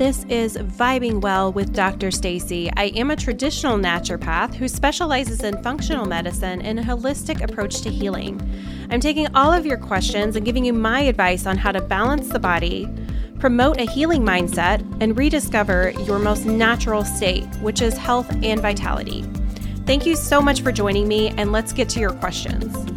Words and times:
This 0.00 0.24
is 0.30 0.56
Vibing 0.56 1.20
Well 1.20 1.52
with 1.52 1.74
Dr. 1.74 2.10
Stacy. 2.10 2.70
I 2.74 2.84
am 2.84 3.10
a 3.10 3.16
traditional 3.16 3.76
naturopath 3.76 4.54
who 4.54 4.66
specializes 4.66 5.42
in 5.42 5.62
functional 5.62 6.06
medicine 6.06 6.62
and 6.62 6.80
a 6.80 6.82
holistic 6.82 7.42
approach 7.42 7.82
to 7.82 7.90
healing. 7.90 8.40
I'm 8.88 9.00
taking 9.00 9.28
all 9.34 9.52
of 9.52 9.66
your 9.66 9.76
questions 9.76 10.36
and 10.36 10.46
giving 10.46 10.64
you 10.64 10.72
my 10.72 11.00
advice 11.00 11.44
on 11.44 11.58
how 11.58 11.70
to 11.72 11.82
balance 11.82 12.28
the 12.28 12.38
body, 12.38 12.88
promote 13.38 13.78
a 13.78 13.84
healing 13.84 14.22
mindset, 14.22 14.80
and 15.02 15.18
rediscover 15.18 15.90
your 16.06 16.18
most 16.18 16.46
natural 16.46 17.04
state, 17.04 17.44
which 17.56 17.82
is 17.82 17.98
health 17.98 18.30
and 18.42 18.62
vitality. 18.62 19.22
Thank 19.84 20.06
you 20.06 20.16
so 20.16 20.40
much 20.40 20.62
for 20.62 20.72
joining 20.72 21.08
me, 21.08 21.28
and 21.28 21.52
let's 21.52 21.74
get 21.74 21.90
to 21.90 22.00
your 22.00 22.12
questions. 22.12 22.89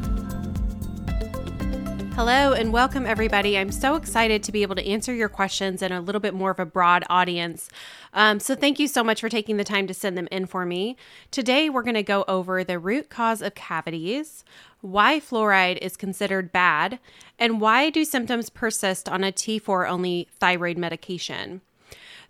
Hello 2.16 2.54
and 2.54 2.71
welcome, 2.71 3.07
everybody. 3.07 3.57
I'm 3.57 3.71
so 3.71 3.96
excited 3.96 4.43
to 4.43 4.52
be 4.52 4.61
able 4.61 4.75
to 4.75 4.88
answer 4.88 5.11
your 5.11 5.29
questions 5.29 5.82
in 5.82 5.91
a 5.91 6.00
little 6.00 6.21
bit 6.21 6.36
more 6.36 6.51
of 6.51 6.60
a 6.60 6.65
broad 6.65 7.04
audience. 7.10 7.71
Um, 8.14 8.39
so, 8.39 8.54
thank 8.54 8.78
you 8.78 8.88
so 8.88 9.04
much 9.04 9.19
for 9.19 9.29
taking 9.29 9.57
the 9.57 9.64
time 9.64 9.88
to 9.88 9.96
send 9.96 10.15
them 10.15 10.28
in 10.29 10.46
for 10.46 10.64
me. 10.64 10.96
Today, 11.32 11.71
we're 11.71 11.82
going 11.82 11.96
to 11.96 12.04
go 12.04 12.24
over 12.28 12.64
the 12.64 12.78
root 12.78 13.10
cause 13.10 13.41
of 13.41 13.55
cavities, 13.55 14.46
why 14.82 15.19
fluoride 15.19 15.79
is 15.79 15.97
considered 15.97 16.52
bad, 16.52 17.00
and 17.39 17.60
why 17.60 17.89
do 17.89 18.05
symptoms 18.05 18.52
persist 18.52 19.10
on 19.10 19.24
a 19.24 19.32
T4 19.32 19.89
only 19.89 20.27
thyroid 20.39 20.77
medication. 20.77 21.61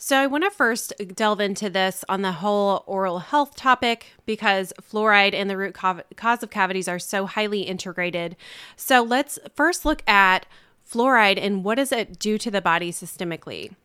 So, 0.05 0.17
I 0.17 0.27
want 0.27 0.43
to 0.43 0.51
first 0.51 0.91
delve 1.15 1.39
into 1.39 1.69
this 1.69 2.03
on 2.09 2.23
the 2.23 2.33
whole 2.33 2.83
oral 2.87 3.19
health 3.19 3.55
topic 3.55 4.07
because 4.25 4.73
fluoride 4.81 5.33
and 5.33 5.49
the 5.49 5.55
root 5.55 5.73
cause 5.73 6.43
of 6.43 6.49
cavities 6.49 6.89
are 6.89 6.99
so 6.99 7.25
highly 7.25 7.61
integrated. 7.61 8.35
So, 8.75 9.01
let's 9.01 9.39
first 9.55 9.85
look 9.85 10.03
at 10.05 10.45
fluoride 10.85 11.39
and 11.41 11.63
what 11.63 11.75
does 11.75 11.93
it 11.93 12.19
do 12.19 12.37
to 12.37 12.51
the 12.51 12.59
body 12.59 12.91
systemically. 12.91 13.75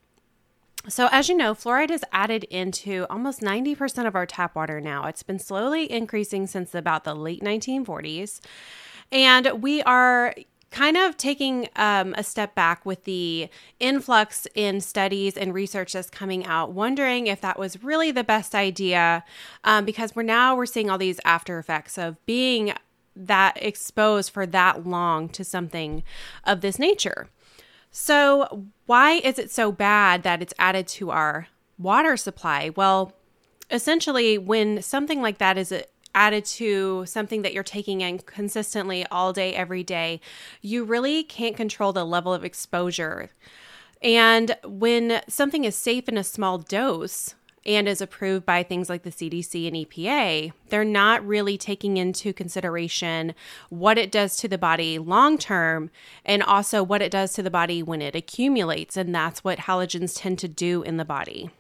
So, 0.89 1.09
as 1.13 1.29
you 1.29 1.37
know, 1.37 1.55
fluoride 1.55 1.93
is 1.93 2.03
added 2.11 2.43
into 2.51 3.07
almost 3.09 3.41
90% 3.41 4.05
of 4.05 4.17
our 4.17 4.27
tap 4.27 4.57
water 4.57 4.81
now. 4.81 5.07
It's 5.07 5.23
been 5.23 5.39
slowly 5.39 5.89
increasing 5.89 6.49
since 6.49 6.75
about 6.75 7.05
the 7.05 7.15
late 7.15 7.45
1940s. 7.45 8.41
And 9.13 9.63
we 9.63 9.83
are 9.85 10.35
kind 10.71 10.97
of 10.97 11.17
taking 11.17 11.69
um, 11.77 12.15
a 12.19 12.23
step 12.23 12.55
back 12.55 12.85
with 12.85 13.05
the 13.05 13.49
influx 13.81 14.47
in 14.55 14.81
studies 14.81 15.37
and 15.37 15.55
research 15.55 15.95
that's 15.95 16.11
coming 16.11 16.45
out 16.45 16.73
wondering 16.73 17.27
if 17.27 17.41
that 17.41 17.59
was 17.59 17.83
really 17.83 18.11
the 18.11 18.25
best 18.25 18.55
idea 18.55 19.25
um, 19.65 19.85
because 19.85 20.15
we're 20.15 20.23
now 20.23 20.55
we're 20.55 20.67
seeing 20.67 20.91
all 20.91 20.99
these 20.99 21.21
after 21.25 21.59
effects 21.59 21.97
of 21.97 22.25
being 22.27 22.73
that 23.17 23.57
exposed 23.63 24.31
for 24.31 24.47
that 24.47 24.87
long 24.87 25.29
to 25.29 25.43
something 25.43 26.03
of 26.45 26.61
this 26.61 26.79
nature. 26.79 27.29
So 27.91 28.67
why 28.87 29.13
is 29.13 29.39
it 29.39 29.51
so 29.51 29.73
bad 29.73 30.23
that 30.23 30.43
it's 30.43 30.55
added 30.59 30.87
to 30.89 31.11
our 31.11 31.49
water 31.79 32.17
supply? 32.17 32.71
Well 32.77 33.15
essentially 33.71 34.39
when 34.39 34.81
something 34.83 35.21
like 35.21 35.39
that 35.39 35.59
is 35.59 35.73
added 36.19 36.45
to 36.45 37.07
something 37.07 37.43
that 37.43 37.53
you're 37.53 37.63
taking 37.63 38.01
in 38.01 38.19
consistently 38.19 39.07
all 39.07 39.33
day, 39.33 39.55
every 39.55 39.85
day, 39.85 40.21
you 40.61 40.85
really 40.85 41.23
can't 41.23 41.57
control 41.57 41.93
the 41.93 42.05
level 42.05 42.35
of 42.35 42.45
exposure. 42.45 43.31
And 44.03 44.57
when 44.65 45.23
something 45.29 45.65
is 45.65 45.77
safe 45.77 46.09
in 46.09 46.19
a 46.19 46.25
small 46.25 46.59
dose, 46.59 47.37
and 47.67 47.87
is 47.87 48.01
approved 48.01 48.47
by 48.47 48.63
things 48.63 48.89
like 48.89 49.03
the 49.03 49.11
CDC 49.11 49.67
and 49.67 49.77
EPA, 49.77 50.53
they're 50.71 50.85
not 50.85 51.27
really 51.27 51.59
taking 51.59 51.99
into 51.99 52.33
consideration 52.33 53.35
what 53.69 53.99
it 53.99 54.11
does 54.11 54.37
to 54.37 54.49
the 54.49 54.57
body 54.57 54.99
long 54.99 55.37
term 55.37 55.91
and 56.25 56.43
also 56.43 56.83
what 56.83 57.03
it 57.03 57.13
does 57.13 57.35
to 57.35 57.43
the 57.43 57.51
body 57.51 57.83
when 57.83 58.01
it 58.01 58.15
accumulates. 58.15 58.97
And 58.97 59.15
that's 59.15 59.45
what 59.45 59.59
halogens 59.59 60.19
tend 60.19 60.39
to 60.39 60.49
do 60.49 60.83
in 60.83 60.97
the 60.97 61.05
body. 61.05 61.51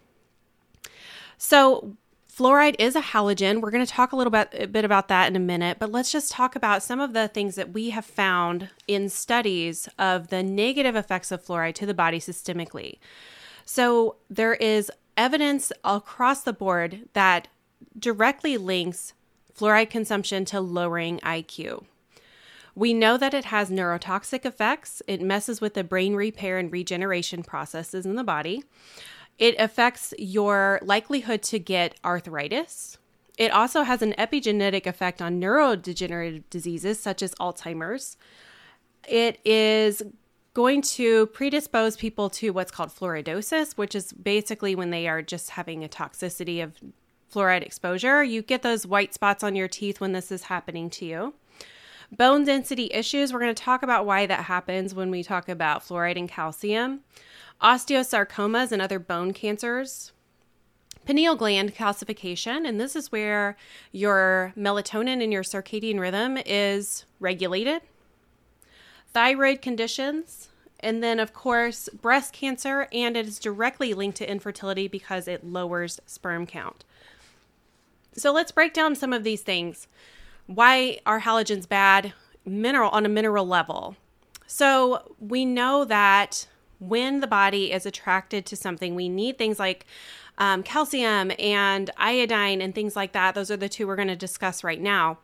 So, 1.36 1.94
Fluoride 2.38 2.76
is 2.78 2.94
a 2.94 3.00
halogen. 3.00 3.60
We're 3.60 3.72
going 3.72 3.84
to 3.84 3.92
talk 3.92 4.12
a 4.12 4.16
little 4.16 4.30
bit, 4.30 4.54
a 4.56 4.68
bit 4.68 4.84
about 4.84 5.08
that 5.08 5.26
in 5.26 5.34
a 5.34 5.40
minute, 5.40 5.78
but 5.80 5.90
let's 5.90 6.12
just 6.12 6.30
talk 6.30 6.54
about 6.54 6.84
some 6.84 7.00
of 7.00 7.12
the 7.12 7.26
things 7.26 7.56
that 7.56 7.72
we 7.72 7.90
have 7.90 8.04
found 8.04 8.68
in 8.86 9.08
studies 9.08 9.88
of 9.98 10.28
the 10.28 10.44
negative 10.44 10.94
effects 10.94 11.32
of 11.32 11.44
fluoride 11.44 11.74
to 11.74 11.86
the 11.86 11.94
body 11.94 12.20
systemically. 12.20 13.00
So, 13.64 14.16
there 14.30 14.54
is 14.54 14.88
evidence 15.16 15.72
across 15.82 16.42
the 16.42 16.52
board 16.52 17.08
that 17.12 17.48
directly 17.98 18.56
links 18.56 19.14
fluoride 19.52 19.90
consumption 19.90 20.44
to 20.44 20.60
lowering 20.60 21.18
IQ. 21.24 21.86
We 22.76 22.94
know 22.94 23.16
that 23.16 23.34
it 23.34 23.46
has 23.46 23.68
neurotoxic 23.68 24.46
effects. 24.46 25.02
It 25.08 25.20
messes 25.20 25.60
with 25.60 25.74
the 25.74 25.82
brain 25.82 26.14
repair 26.14 26.58
and 26.58 26.70
regeneration 26.70 27.42
processes 27.42 28.06
in 28.06 28.14
the 28.14 28.22
body. 28.22 28.62
It 29.38 29.54
affects 29.58 30.12
your 30.18 30.80
likelihood 30.82 31.42
to 31.44 31.58
get 31.58 31.94
arthritis. 32.04 32.98
It 33.36 33.52
also 33.52 33.82
has 33.82 34.02
an 34.02 34.14
epigenetic 34.14 34.86
effect 34.86 35.22
on 35.22 35.40
neurodegenerative 35.40 36.42
diseases 36.50 36.98
such 36.98 37.22
as 37.22 37.34
Alzheimer's. 37.36 38.16
It 39.08 39.38
is 39.44 40.02
going 40.54 40.82
to 40.82 41.26
predispose 41.28 41.96
people 41.96 42.28
to 42.30 42.50
what's 42.50 42.72
called 42.72 42.90
fluoridosis, 42.90 43.74
which 43.74 43.94
is 43.94 44.12
basically 44.12 44.74
when 44.74 44.90
they 44.90 45.06
are 45.06 45.22
just 45.22 45.50
having 45.50 45.84
a 45.84 45.88
toxicity 45.88 46.62
of 46.62 46.72
fluoride 47.32 47.62
exposure. 47.62 48.24
You 48.24 48.42
get 48.42 48.62
those 48.62 48.84
white 48.84 49.14
spots 49.14 49.44
on 49.44 49.54
your 49.54 49.68
teeth 49.68 50.00
when 50.00 50.12
this 50.12 50.32
is 50.32 50.44
happening 50.44 50.90
to 50.90 51.04
you. 51.04 51.34
Bone 52.10 52.44
density 52.44 52.90
issues, 52.92 53.32
we're 53.32 53.38
going 53.38 53.54
to 53.54 53.62
talk 53.62 53.84
about 53.84 54.04
why 54.04 54.26
that 54.26 54.46
happens 54.46 54.94
when 54.94 55.10
we 55.10 55.22
talk 55.22 55.48
about 55.48 55.86
fluoride 55.86 56.16
and 56.16 56.28
calcium 56.28 57.00
osteosarcomas 57.62 58.72
and 58.72 58.80
other 58.80 58.98
bone 58.98 59.32
cancers, 59.32 60.12
pineal 61.04 61.36
gland 61.36 61.74
calcification, 61.74 62.68
and 62.68 62.80
this 62.80 62.94
is 62.94 63.10
where 63.10 63.56
your 63.92 64.52
melatonin 64.56 65.22
and 65.22 65.32
your 65.32 65.42
circadian 65.42 65.98
rhythm 65.98 66.38
is 66.44 67.04
regulated, 67.18 67.82
thyroid 69.12 69.62
conditions, 69.62 70.48
and 70.80 71.02
then, 71.02 71.18
of 71.18 71.32
course, 71.32 71.88
breast 72.00 72.32
cancer, 72.32 72.86
and 72.92 73.16
it 73.16 73.26
is 73.26 73.38
directly 73.38 73.94
linked 73.94 74.18
to 74.18 74.30
infertility 74.30 74.86
because 74.86 75.26
it 75.26 75.44
lowers 75.44 75.98
sperm 76.06 76.46
count. 76.46 76.84
So 78.12 78.32
let's 78.32 78.52
break 78.52 78.74
down 78.74 78.94
some 78.94 79.12
of 79.12 79.24
these 79.24 79.42
things. 79.42 79.88
Why 80.46 80.98
are 81.04 81.20
halogens 81.20 81.68
bad 81.68 82.12
mineral 82.44 82.90
on 82.90 83.04
a 83.04 83.08
mineral 83.08 83.46
level? 83.46 83.96
So 84.46 85.14
we 85.18 85.44
know 85.44 85.84
that 85.84 86.46
when 86.80 87.20
the 87.20 87.26
body 87.26 87.72
is 87.72 87.86
attracted 87.86 88.46
to 88.46 88.56
something, 88.56 88.94
we 88.94 89.08
need 89.08 89.38
things 89.38 89.58
like 89.58 89.86
um, 90.38 90.62
calcium 90.62 91.32
and 91.38 91.90
iodine 91.96 92.60
and 92.60 92.74
things 92.74 92.94
like 92.94 93.12
that. 93.12 93.34
Those 93.34 93.50
are 93.50 93.56
the 93.56 93.68
two 93.68 93.86
we're 93.86 93.96
going 93.96 94.08
to 94.08 94.16
discuss 94.16 94.62
right 94.62 94.80
now. 94.80 95.18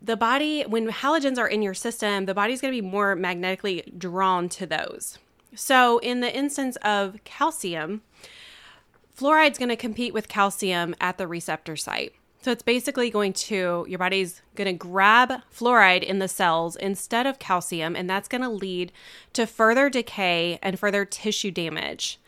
The 0.00 0.16
body, 0.16 0.62
when 0.62 0.88
halogens 0.88 1.38
are 1.38 1.46
in 1.46 1.62
your 1.62 1.74
system, 1.74 2.26
the 2.26 2.34
body's 2.34 2.60
going 2.60 2.74
to 2.74 2.82
be 2.82 2.86
more 2.86 3.14
magnetically 3.14 3.92
drawn 3.96 4.48
to 4.50 4.66
those. 4.66 5.18
So, 5.54 5.98
in 5.98 6.20
the 6.20 6.34
instance 6.34 6.76
of 6.76 7.22
calcium, 7.24 8.02
fluoride's 9.14 9.58
going 9.58 9.68
to 9.68 9.76
compete 9.76 10.14
with 10.14 10.26
calcium 10.28 10.94
at 11.00 11.18
the 11.18 11.28
receptor 11.28 11.76
site. 11.76 12.14
So 12.42 12.50
it's 12.50 12.62
basically 12.62 13.08
going 13.08 13.34
to, 13.34 13.86
your 13.88 14.00
body's 14.00 14.42
going 14.56 14.66
to 14.66 14.72
grab 14.72 15.42
fluoride 15.56 16.02
in 16.02 16.18
the 16.18 16.26
cells 16.26 16.74
instead 16.74 17.24
of 17.24 17.38
calcium, 17.38 17.94
and 17.94 18.10
that's 18.10 18.26
going 18.26 18.42
to 18.42 18.48
lead 18.48 18.90
to 19.34 19.46
further 19.46 19.88
decay 19.88 20.58
and 20.60 20.76
further 20.76 21.04
tissue 21.04 21.52
damage. 21.52 22.18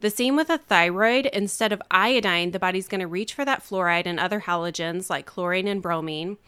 The 0.00 0.08
same 0.08 0.36
with 0.36 0.48
a 0.48 0.56
thyroid. 0.56 1.26
Instead 1.26 1.72
of 1.72 1.82
iodine, 1.90 2.52
the 2.52 2.58
body's 2.58 2.88
going 2.88 3.02
to 3.02 3.06
reach 3.06 3.34
for 3.34 3.44
that 3.44 3.62
fluoride 3.62 4.06
and 4.06 4.18
other 4.18 4.40
halogens 4.40 5.10
like 5.10 5.26
chlorine 5.26 5.68
and 5.68 5.82
bromine, 5.82 6.38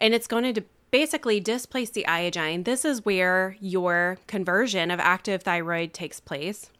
and 0.00 0.12
it's 0.12 0.26
going 0.26 0.52
to 0.52 0.64
basically 0.90 1.38
displace 1.38 1.90
the 1.90 2.06
iodine. 2.08 2.64
This 2.64 2.84
is 2.84 3.04
where 3.04 3.56
your 3.60 4.18
conversion 4.26 4.90
of 4.90 4.98
active 4.98 5.44
thyroid 5.44 5.92
takes 5.92 6.18
place. 6.18 6.70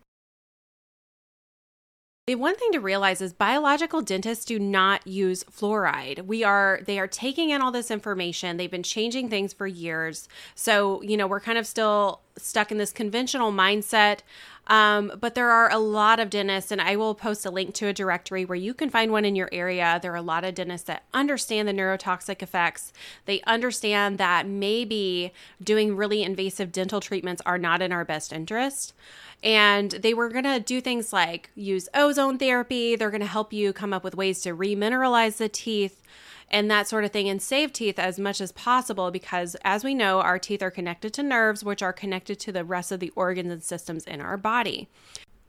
The 2.27 2.37
one 2.37 2.57
thing 2.57 2.73
to 2.73 2.79
realize 2.79 3.21
is 3.21 3.35
biological 3.35 4.01
dentists 4.01 4.47
do 4.47 4.59
not 4.59 5.07
use 5.07 5.45
fluoride. 5.45 6.25
We 6.25 6.43
are 6.43 6.81
they 6.87 6.99
are 6.99 7.07
taking 7.07 7.51
in 7.51 7.61
all 7.61 7.71
this 7.71 7.91
information. 7.91 8.57
They've 8.57 8.71
been 8.71 8.83
changing 8.83 9.29
things 9.29 9.53
for 9.53 9.67
years. 9.67 10.27
So, 10.55 11.03
you 11.03 11.19
know, 11.19 11.27
we're 11.27 11.41
kind 11.41 11.59
of 11.59 11.67
still 11.67 12.23
stuck 12.37 12.73
in 12.73 12.79
this 12.79 12.93
conventional 12.93 13.53
mindset. 13.53 14.21
Um, 14.67 15.13
but 15.21 15.35
there 15.35 15.51
are 15.51 15.71
a 15.71 15.79
lot 15.79 16.19
of 16.19 16.31
dentists, 16.31 16.71
and 16.71 16.81
I 16.81 16.97
will 16.97 17.15
post 17.15 17.45
a 17.45 17.51
link 17.51 17.75
to 17.75 17.87
a 17.87 17.93
directory 17.93 18.45
where 18.47 18.57
you 18.57 18.73
can 18.73 18.89
find 18.89 19.13
one 19.13 19.27
in 19.27 19.37
your 19.37 19.51
area. 19.53 19.99
There 20.01 20.13
are 20.13 20.17
a 20.17 20.23
lot 20.23 20.43
of 20.45 20.55
dentists 20.55 20.87
that 20.87 21.05
understand 21.13 21.69
the 21.69 21.73
neurotoxic 21.73 22.43
effects. 22.43 22.93
They 23.27 23.43
understand 23.43 24.17
that 24.19 24.47
maybe 24.49 25.33
doing 25.63 25.97
really 25.97 26.23
invasive 26.23 26.73
dental 26.73 27.01
treatments 27.01 27.43
are 27.45 27.59
not 27.59 27.83
in 27.83 27.93
our 27.93 28.05
best 28.05 28.33
interest 28.33 28.95
and 29.43 29.91
they 29.91 30.15
were 30.15 30.31
going 30.31 30.45
to 30.45 30.59
do 30.59 30.81
things 30.81 31.13
like 31.13 31.51
use 31.55 31.87
ozone 31.93 32.39
therapy. 32.39 32.97
They're 32.97 33.11
going 33.11 33.21
to 33.21 33.27
help 33.27 33.53
you 33.53 33.75
come 33.75 33.93
up 33.93 34.03
with 34.03 34.17
ways 34.17 34.41
to 34.43 34.57
remineralize 34.57 35.37
the 35.37 35.51
teeth 35.51 36.03
and 36.51 36.71
that 36.71 36.89
sort 36.89 37.05
of 37.05 37.11
thing 37.11 37.29
and 37.29 37.41
save 37.43 37.73
teeth 37.73 37.99
as 37.99 38.19
much 38.19 38.41
as 38.41 38.53
possible 38.53 39.11
because 39.11 39.57
as 39.65 39.85
we 39.85 39.95
know 39.95 40.21
our 40.21 40.39
teeth 40.39 40.63
are 40.63 40.71
connected 40.71 41.13
to 41.13 41.23
nerves 41.23 41.65
which 41.65 41.83
are 41.83 41.93
connected 41.93 42.39
to 42.41 42.53
the 42.53 42.65
rest 42.65 42.93
of 42.93 43.01
the 43.01 43.13
organs 43.17 43.53
and 43.53 43.63
systems 43.63 44.05
in 44.05 44.21
our 44.21 44.37
body 44.37 44.89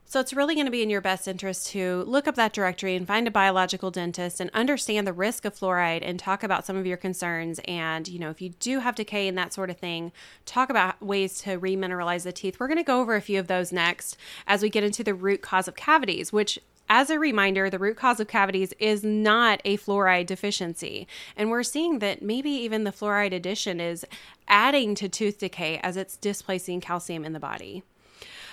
So 0.08 0.20
it's 0.20 0.34
really 0.34 0.54
going 0.54 0.68
to 0.68 0.72
be 0.72 0.84
in 0.84 0.90
your 0.92 1.02
best 1.02 1.28
interest 1.28 1.68
to 1.72 2.04
look 2.06 2.28
up 2.28 2.36
that 2.36 2.54
directory 2.54 2.96
and 2.96 3.08
find 3.08 3.28
a 3.28 3.32
biological 3.32 3.90
dentist 3.90 4.40
and 4.40 4.52
understand 4.54 5.08
the 5.08 5.14
risk 5.14 5.46
of 5.46 5.56
fluoride 5.56 6.04
and 6.04 6.20
talk 6.20 6.44
about 6.44 6.64
some 6.64 6.78
of 6.78 6.86
your 6.86 6.96
concerns. 6.96 7.60
And, 7.68 8.08
you 8.08 8.20
know, 8.20 8.30
if 8.30 8.40
you 8.40 8.50
do 8.50 8.80
have 8.80 8.94
decay 8.94 9.28
and 9.28 9.38
that 9.38 9.52
sort 9.52 9.72
of 9.72 9.78
thing, 9.78 10.12
talk 10.46 10.70
about 10.70 11.02
ways 11.02 11.40
to 11.40 11.60
remineralize 11.60 12.24
the 12.24 12.32
teeth. 12.32 12.60
We're 12.60 12.68
going 12.68 12.78
to 12.78 12.84
go 12.84 13.02
over 13.02 13.16
a 13.16 13.22
few 13.22 13.40
of 13.40 13.48
those 13.48 13.72
next 13.72 14.16
as 14.46 14.62
we 14.62 14.70
get 14.70 14.84
into 14.84 15.04
the 15.04 15.16
root 15.16 15.42
cause 15.42 15.68
of 15.68 15.76
cavities, 15.76 16.32
which 16.32 16.60
as 16.90 17.10
a 17.10 17.20
reminder, 17.20 17.70
the 17.70 17.80
root 17.80 17.98
cause 17.98 18.20
of 18.20 18.28
cavities 18.28 18.74
is 18.80 19.04
not 19.04 19.62
a 19.66 19.78
fluoride 19.78 20.28
deficiency. 20.28 21.08
And 21.36 21.50
we're 21.50 21.64
seeing 21.64 22.00
that 22.00 22.22
maybe 22.22 22.52
even 22.52 22.84
the 22.84 22.92
fluoride 22.92 23.34
addition 23.34 23.80
is 23.80 24.06
adding 24.48 24.96
to 24.96 25.10
tooth 25.10 25.40
decay 25.40 25.80
as 25.82 25.98
it's 25.98 26.18
displacing 26.18 26.82
calcium 26.82 27.26
in 27.26 27.34
the 27.34 27.40
body. 27.40 27.84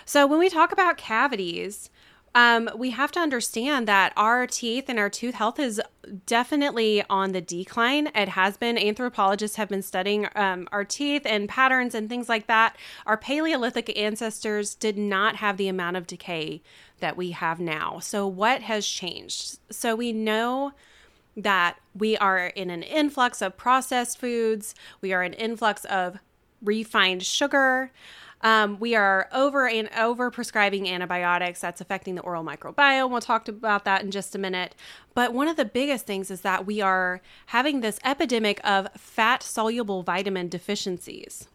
So 0.04 0.26
when 0.26 0.38
we 0.38 0.48
talk 0.48 0.72
about 0.72 0.96
cavities, 0.96 1.90
um, 2.34 2.70
we 2.74 2.90
have 2.90 3.12
to 3.12 3.20
understand 3.20 3.86
that 3.88 4.12
our 4.16 4.46
teeth 4.46 4.86
and 4.88 4.98
our 4.98 5.10
tooth 5.10 5.34
health 5.34 5.58
is 5.58 5.80
definitely 6.24 7.04
on 7.10 7.32
the 7.32 7.42
decline. 7.42 8.08
It 8.14 8.30
has 8.30 8.56
been. 8.56 8.78
Anthropologists 8.78 9.58
have 9.58 9.68
been 9.68 9.82
studying 9.82 10.28
um, 10.34 10.66
our 10.72 10.84
teeth 10.84 11.22
and 11.26 11.48
patterns 11.48 11.94
and 11.94 12.08
things 12.08 12.30
like 12.30 12.46
that. 12.46 12.76
Our 13.04 13.18
Paleolithic 13.18 13.96
ancestors 13.98 14.74
did 14.74 14.96
not 14.96 15.36
have 15.36 15.58
the 15.58 15.68
amount 15.68 15.98
of 15.98 16.06
decay 16.06 16.62
that 17.02 17.16
we 17.16 17.32
have 17.32 17.60
now. 17.60 17.98
So, 17.98 18.26
what 18.26 18.62
has 18.62 18.86
changed? 18.86 19.58
So, 19.70 19.94
we 19.94 20.12
know 20.12 20.72
that 21.36 21.76
we 21.94 22.16
are 22.16 22.46
in 22.46 22.70
an 22.70 22.82
influx 22.82 23.42
of 23.42 23.56
processed 23.56 24.18
foods, 24.18 24.74
we 25.00 25.12
are 25.12 25.22
an 25.22 25.34
influx 25.34 25.84
of 25.84 26.18
refined 26.62 27.22
sugar. 27.22 27.92
Um, 28.42 28.80
we 28.80 28.96
are 28.96 29.28
over 29.32 29.68
and 29.68 29.88
over 29.96 30.30
prescribing 30.30 30.88
antibiotics 30.88 31.60
that's 31.60 31.80
affecting 31.80 32.16
the 32.16 32.22
oral 32.22 32.42
microbiome. 32.42 33.10
We'll 33.10 33.20
talk 33.20 33.46
about 33.46 33.84
that 33.84 34.02
in 34.02 34.10
just 34.10 34.34
a 34.34 34.38
minute. 34.38 34.74
But 35.14 35.32
one 35.32 35.46
of 35.46 35.56
the 35.56 35.64
biggest 35.64 36.06
things 36.06 36.28
is 36.28 36.40
that 36.40 36.66
we 36.66 36.80
are 36.80 37.20
having 37.46 37.80
this 37.80 38.00
epidemic 38.04 38.60
of 38.64 38.88
fat 38.96 39.44
soluble 39.44 40.02
vitamin 40.02 40.48
deficiencies. 40.48 41.46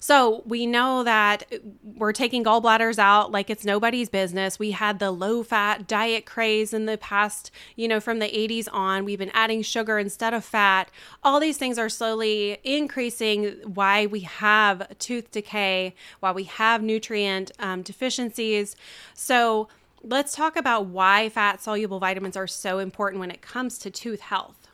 So 0.00 0.42
we 0.46 0.66
know 0.66 1.02
that 1.04 1.44
we're 1.82 2.12
taking 2.12 2.44
gallbladders 2.44 2.98
out 2.98 3.32
like 3.32 3.50
it's 3.50 3.64
nobody's 3.64 4.08
business. 4.08 4.58
We 4.58 4.72
had 4.72 4.98
the 4.98 5.10
low 5.10 5.42
fat 5.42 5.86
diet 5.86 6.26
craze 6.26 6.72
in 6.72 6.86
the 6.86 6.98
past, 6.98 7.50
you 7.76 7.88
know, 7.88 8.00
from 8.00 8.18
the 8.18 8.28
80s 8.28 8.68
on. 8.72 9.04
We've 9.04 9.18
been 9.18 9.30
adding 9.34 9.62
sugar 9.62 9.98
instead 9.98 10.34
of 10.34 10.44
fat. 10.44 10.90
All 11.22 11.40
these 11.40 11.56
things 11.56 11.78
are 11.78 11.88
slowly 11.88 12.58
increasing 12.64 13.56
why 13.64 14.06
we 14.06 14.20
have 14.20 14.98
tooth 14.98 15.30
decay, 15.30 15.94
why 16.20 16.32
we 16.32 16.44
have 16.44 16.82
nutrient 16.82 17.50
um, 17.58 17.82
deficiencies. 17.82 18.76
So 19.14 19.68
let's 20.02 20.34
talk 20.34 20.56
about 20.56 20.86
why 20.86 21.28
fat 21.28 21.60
soluble 21.60 21.98
vitamins 21.98 22.36
are 22.36 22.46
so 22.46 22.78
important 22.78 23.20
when 23.20 23.30
it 23.30 23.42
comes 23.42 23.78
to 23.78 23.90
tooth 23.90 24.20
health. 24.20 24.68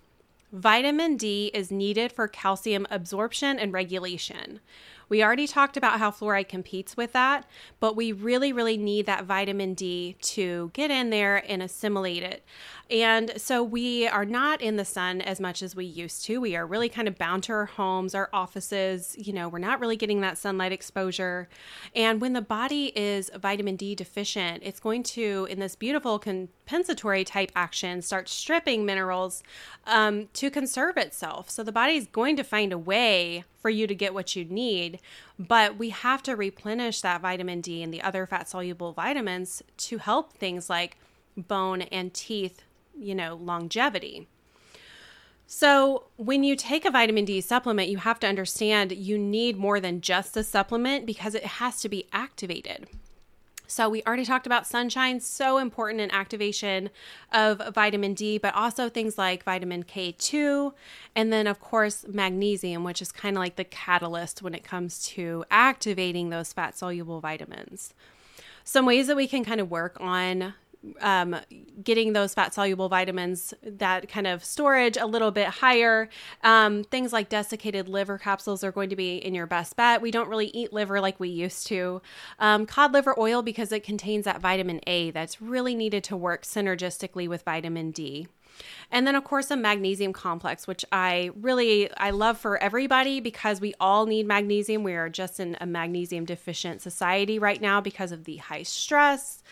Vitamin 0.52 1.16
D 1.16 1.50
is 1.52 1.72
needed 1.72 2.12
for 2.12 2.28
calcium 2.28 2.86
absorption 2.88 3.58
and 3.58 3.72
regulation. 3.72 4.60
We 5.14 5.22
already 5.22 5.46
talked 5.46 5.76
about 5.76 6.00
how 6.00 6.10
fluoride 6.10 6.48
competes 6.48 6.96
with 6.96 7.12
that, 7.12 7.46
but 7.78 7.94
we 7.94 8.10
really, 8.10 8.52
really 8.52 8.76
need 8.76 9.06
that 9.06 9.26
vitamin 9.26 9.74
D 9.74 10.16
to 10.22 10.72
get 10.72 10.90
in 10.90 11.10
there 11.10 11.36
and 11.48 11.62
assimilate 11.62 12.24
it. 12.24 12.44
And 12.90 13.32
so 13.36 13.62
we 13.62 14.08
are 14.08 14.24
not 14.24 14.60
in 14.60 14.74
the 14.74 14.84
sun 14.84 15.20
as 15.20 15.38
much 15.38 15.62
as 15.62 15.76
we 15.76 15.84
used 15.84 16.24
to. 16.24 16.40
We 16.40 16.56
are 16.56 16.66
really 16.66 16.88
kind 16.88 17.06
of 17.06 17.16
bound 17.16 17.44
to 17.44 17.52
our 17.52 17.66
homes, 17.66 18.12
our 18.12 18.28
offices. 18.32 19.14
You 19.16 19.32
know, 19.32 19.48
we're 19.48 19.60
not 19.60 19.78
really 19.78 19.96
getting 19.96 20.20
that 20.22 20.36
sunlight 20.36 20.72
exposure. 20.72 21.48
And 21.94 22.20
when 22.20 22.32
the 22.32 22.42
body 22.42 22.86
is 22.96 23.30
vitamin 23.36 23.76
D 23.76 23.94
deficient, 23.94 24.64
it's 24.64 24.80
going 24.80 25.04
to, 25.04 25.46
in 25.48 25.60
this 25.60 25.76
beautiful 25.76 26.18
compensatory 26.18 27.22
type 27.24 27.52
action, 27.54 28.02
start 28.02 28.28
stripping 28.28 28.84
minerals 28.84 29.44
um, 29.86 30.28
to 30.34 30.50
conserve 30.50 30.96
itself. 30.96 31.48
So 31.48 31.62
the 31.62 31.72
body 31.72 31.94
is 31.94 32.08
going 32.08 32.36
to 32.36 32.44
find 32.44 32.72
a 32.72 32.78
way 32.78 33.44
for 33.54 33.70
you 33.70 33.86
to 33.86 33.94
get 33.94 34.12
what 34.12 34.36
you 34.36 34.44
need. 34.44 35.00
But 35.38 35.76
we 35.76 35.90
have 35.90 36.22
to 36.24 36.36
replenish 36.36 37.00
that 37.00 37.20
vitamin 37.20 37.60
D 37.60 37.82
and 37.82 37.92
the 37.92 38.02
other 38.02 38.26
fat 38.26 38.48
soluble 38.48 38.92
vitamins 38.92 39.62
to 39.78 39.98
help 39.98 40.32
things 40.32 40.70
like 40.70 40.96
bone 41.36 41.82
and 41.82 42.14
teeth 42.14 42.62
you 42.96 43.14
know, 43.14 43.34
longevity. 43.34 44.28
So, 45.46 46.04
when 46.16 46.42
you 46.42 46.56
take 46.56 46.84
a 46.84 46.90
vitamin 46.90 47.24
D 47.24 47.40
supplement, 47.40 47.90
you 47.90 47.98
have 47.98 48.18
to 48.20 48.26
understand 48.26 48.92
you 48.92 49.18
need 49.18 49.56
more 49.56 49.78
than 49.78 50.00
just 50.00 50.36
a 50.36 50.42
supplement 50.42 51.06
because 51.06 51.34
it 51.34 51.44
has 51.44 51.80
to 51.80 51.88
be 51.88 52.06
activated. 52.12 52.88
So, 53.66 53.88
we 53.88 54.02
already 54.02 54.26
talked 54.26 54.46
about 54.46 54.66
sunshine, 54.66 55.20
so 55.20 55.58
important 55.58 56.00
in 56.00 56.10
activation 56.10 56.90
of 57.32 57.62
vitamin 57.74 58.12
D, 58.12 58.36
but 58.36 58.54
also 58.54 58.88
things 58.88 59.16
like 59.16 59.42
vitamin 59.42 59.84
K2, 59.84 60.74
and 61.16 61.32
then, 61.32 61.46
of 61.46 61.60
course, 61.60 62.04
magnesium, 62.06 62.84
which 62.84 63.00
is 63.00 63.10
kind 63.10 63.36
of 63.36 63.40
like 63.40 63.56
the 63.56 63.64
catalyst 63.64 64.42
when 64.42 64.54
it 64.54 64.64
comes 64.64 65.04
to 65.08 65.44
activating 65.50 66.28
those 66.28 66.52
fat 66.52 66.76
soluble 66.76 67.20
vitamins. 67.20 67.94
Some 68.64 68.86
ways 68.86 69.06
that 69.06 69.16
we 69.16 69.26
can 69.26 69.44
kind 69.44 69.60
of 69.60 69.70
work 69.70 69.96
on 70.00 70.54
um, 71.00 71.36
getting 71.82 72.12
those 72.12 72.34
fat 72.34 72.54
soluble 72.54 72.88
vitamins, 72.88 73.54
that 73.62 74.08
kind 74.08 74.26
of 74.26 74.44
storage 74.44 74.96
a 74.96 75.06
little 75.06 75.30
bit 75.30 75.48
higher. 75.48 76.08
Um, 76.42 76.84
things 76.84 77.12
like 77.12 77.28
desiccated 77.28 77.88
liver 77.88 78.18
capsules 78.18 78.62
are 78.64 78.72
going 78.72 78.90
to 78.90 78.96
be 78.96 79.16
in 79.16 79.34
your 79.34 79.46
best 79.46 79.76
bet. 79.76 80.02
We 80.02 80.10
don't 80.10 80.28
really 80.28 80.48
eat 80.48 80.72
liver 80.72 81.00
like 81.00 81.18
we 81.18 81.28
used 81.28 81.66
to. 81.68 82.02
Um, 82.38 82.66
cod 82.66 82.92
liver 82.92 83.18
oil, 83.18 83.42
because 83.42 83.72
it 83.72 83.82
contains 83.82 84.24
that 84.24 84.40
vitamin 84.40 84.80
A 84.86 85.10
that's 85.10 85.40
really 85.40 85.74
needed 85.74 86.04
to 86.04 86.16
work 86.16 86.42
synergistically 86.44 87.28
with 87.28 87.42
vitamin 87.42 87.90
D. 87.90 88.28
And 88.90 89.04
then 89.04 89.16
of 89.16 89.24
course 89.24 89.50
a 89.50 89.56
magnesium 89.56 90.12
complex, 90.12 90.68
which 90.68 90.84
I 90.92 91.30
really 91.40 91.90
I 91.96 92.10
love 92.10 92.38
for 92.38 92.56
everybody 92.58 93.18
because 93.18 93.60
we 93.60 93.74
all 93.80 94.06
need 94.06 94.26
magnesium. 94.26 94.84
We 94.84 94.94
are 94.94 95.08
just 95.08 95.40
in 95.40 95.56
a 95.60 95.66
magnesium 95.66 96.24
deficient 96.24 96.80
society 96.80 97.38
right 97.40 97.60
now 97.60 97.80
because 97.80 98.12
of 98.12 98.24
the 98.24 98.36
high 98.36 98.62
stress, 98.62 99.42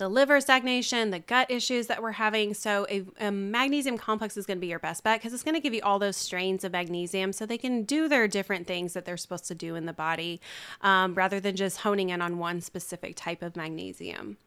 the 0.00 0.08
liver 0.08 0.40
stagnation, 0.40 1.10
the 1.10 1.18
gut 1.18 1.50
issues 1.50 1.86
that 1.88 2.02
we're 2.02 2.12
having. 2.12 2.54
So, 2.54 2.86
a, 2.88 3.04
a 3.20 3.30
magnesium 3.30 3.98
complex 3.98 4.34
is 4.38 4.46
going 4.46 4.56
to 4.56 4.60
be 4.60 4.66
your 4.66 4.78
best 4.78 5.04
bet 5.04 5.20
because 5.20 5.34
it's 5.34 5.42
going 5.42 5.54
to 5.54 5.60
give 5.60 5.74
you 5.74 5.82
all 5.82 5.98
those 5.98 6.16
strains 6.16 6.64
of 6.64 6.72
magnesium 6.72 7.34
so 7.34 7.44
they 7.44 7.58
can 7.58 7.84
do 7.84 8.08
their 8.08 8.26
different 8.26 8.66
things 8.66 8.94
that 8.94 9.04
they're 9.04 9.18
supposed 9.18 9.44
to 9.48 9.54
do 9.54 9.76
in 9.76 9.84
the 9.84 9.92
body 9.92 10.40
um, 10.80 11.14
rather 11.14 11.38
than 11.38 11.54
just 11.54 11.80
honing 11.80 12.08
in 12.08 12.22
on 12.22 12.38
one 12.38 12.62
specific 12.62 13.14
type 13.14 13.42
of 13.42 13.56
magnesium. 13.56 14.38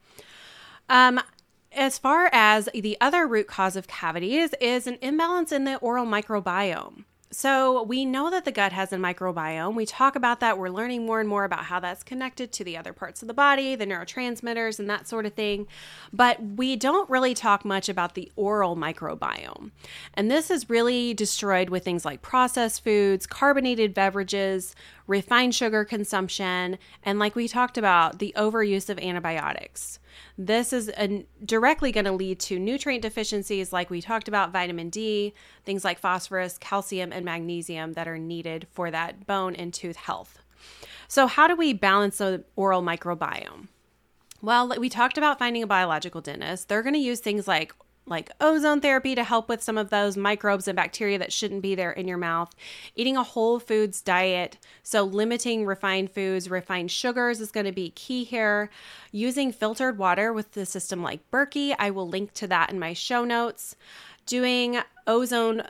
Um, 0.90 1.22
as 1.72 2.00
far 2.00 2.32
as 2.34 2.68
the 2.74 2.98
other 3.00 3.28
root 3.28 3.46
cause 3.46 3.76
of 3.76 3.88
cavities 3.88 4.56
is 4.60 4.88
an 4.88 4.98
imbalance 5.04 5.52
in 5.52 5.66
the 5.66 5.76
oral 5.78 6.06
microbiome. 6.08 7.04
So, 7.34 7.82
we 7.82 8.06
know 8.06 8.30
that 8.30 8.46
the 8.46 8.52
gut 8.52 8.74
has 8.74 8.94
a 8.94 8.98
microbiome. 8.98 9.74
We 9.74 9.88
talk 9.88 10.16
about 10.16 10.40
that. 10.42 10.60
We're 10.60 10.70
learning 10.70 11.08
more 11.08 11.20
and 11.20 11.28
more 11.28 11.46
about 11.46 11.66
how 11.66 11.80
that's 11.80 12.04
connected 12.04 12.52
to 12.52 12.64
the 12.64 12.78
other 12.78 12.94
parts 12.94 13.24
of 13.24 13.28
the 13.28 13.34
body, 13.34 13.76
the 13.76 13.88
neurotransmitters, 13.88 14.78
and 14.78 14.88
that 14.88 15.08
sort 15.08 15.26
of 15.26 15.34
thing. 15.34 15.66
But 16.14 16.40
we 16.42 16.76
don't 16.76 17.10
really 17.10 17.34
talk 17.34 17.66
much 17.66 17.90
about 17.90 18.14
the 18.14 18.32
oral 18.36 18.76
microbiome. 18.76 19.72
And 20.14 20.30
this 20.30 20.52
is 20.52 20.70
really 20.70 21.16
destroyed 21.16 21.70
with 21.70 21.84
things 21.84 22.06
like 22.06 22.22
processed 22.22 22.84
foods, 22.84 23.26
carbonated 23.26 23.96
beverages, 23.96 24.76
refined 25.08 25.56
sugar 25.56 25.84
consumption, 25.84 26.78
and 27.02 27.18
like 27.18 27.36
we 27.36 27.48
talked 27.48 27.80
about, 27.80 28.20
the 28.20 28.34
overuse 28.38 28.90
of 28.90 29.00
antibiotics. 29.00 29.98
This 30.38 30.74
is 30.74 30.90
a, 30.98 31.26
directly 31.46 31.92
going 31.92 32.06
to 32.06 32.12
lead 32.12 32.40
to 32.42 32.60
nutrient 32.60 33.02
deficiencies, 33.02 33.74
like 33.74 33.90
we 33.90 34.02
talked 34.02 34.28
about 34.28 34.52
vitamin 34.52 34.90
D, 34.90 35.34
things 35.64 35.84
like 35.84 36.00
phosphorus, 36.00 36.58
calcium, 36.58 37.12
and 37.12 37.26
magnesium 37.26 37.94
that 37.94 38.08
are 38.08 38.18
needed 38.18 38.68
for 38.72 38.92
that 38.92 39.26
bone 39.26 39.56
and 39.56 39.74
tooth 39.74 39.96
health. 39.96 40.40
So, 41.08 41.28
how 41.28 41.48
do 41.48 41.56
we 41.56 41.74
balance 41.74 42.18
the 42.18 42.44
oral 42.56 42.82
microbiome? 42.82 43.68
Well, 44.42 44.76
we 44.78 44.90
talked 44.90 45.18
about 45.18 45.40
finding 45.40 45.64
a 45.64 45.68
biological 45.68 46.22
dentist. 46.22 46.68
They're 46.68 46.84
going 46.84 46.96
to 46.96 47.00
use 47.00 47.20
things 47.20 47.48
like 47.48 47.74
like 48.06 48.32
ozone 48.42 48.82
therapy 48.82 49.16
to 49.16 49.24
help 49.24 49.48
with 49.48 49.64
some 49.64 49.78
of 49.78 49.90
those 49.90 50.18
microbes 50.18 50.68
and 50.68 50.76
bacteria 50.76 51.18
that 51.18 51.32
shouldn't 51.32 51.62
be 51.62 51.76
there 51.76 51.92
in 51.92 52.08
your 52.08 52.18
mouth. 52.18 52.54
Eating 52.96 53.16
a 53.16 53.24
whole 53.24 53.60
foods 53.60 54.02
diet, 54.02 54.58
so 54.82 55.04
limiting 55.04 55.66
refined 55.66 56.12
foods, 56.12 56.50
refined 56.50 56.92
sugars 56.92 57.40
is 57.40 57.52
going 57.52 57.66
to 57.66 57.72
be 57.72 57.92
key 57.92 58.24
here. 58.24 58.70
Using 59.12 59.52
filtered 59.52 59.98
water 59.98 60.34
with 60.34 60.52
the 60.52 60.66
system 60.66 61.02
like 61.02 61.30
Berkey, 61.32 61.76
I 61.80 61.92
will 61.92 62.08
link 62.08 62.34
to 62.34 62.48
that 62.48 62.72
in 62.72 62.80
my 62.80 62.94
show 62.94 63.24
notes. 63.24 63.76
Doing 64.26 64.80
ozone 65.08 65.64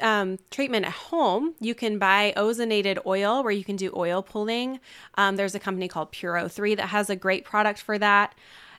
um, 0.00 0.38
treatment 0.50 0.86
at 0.86 0.92
home, 0.92 1.54
you 1.60 1.74
can 1.74 1.98
buy 1.98 2.32
ozonated 2.36 2.98
oil 3.06 3.42
where 3.42 3.52
you 3.52 3.64
can 3.64 3.76
do 3.76 3.92
oil 3.94 4.22
pulling. 4.22 4.80
Um, 5.16 5.36
there's 5.36 5.54
a 5.54 5.60
company 5.60 5.88
called 5.88 6.12
Puro 6.12 6.48
3 6.48 6.74
that 6.76 6.88
has 6.88 7.10
a 7.10 7.16
great 7.16 7.44
product 7.44 7.80
for 7.80 7.98
that. 7.98 8.34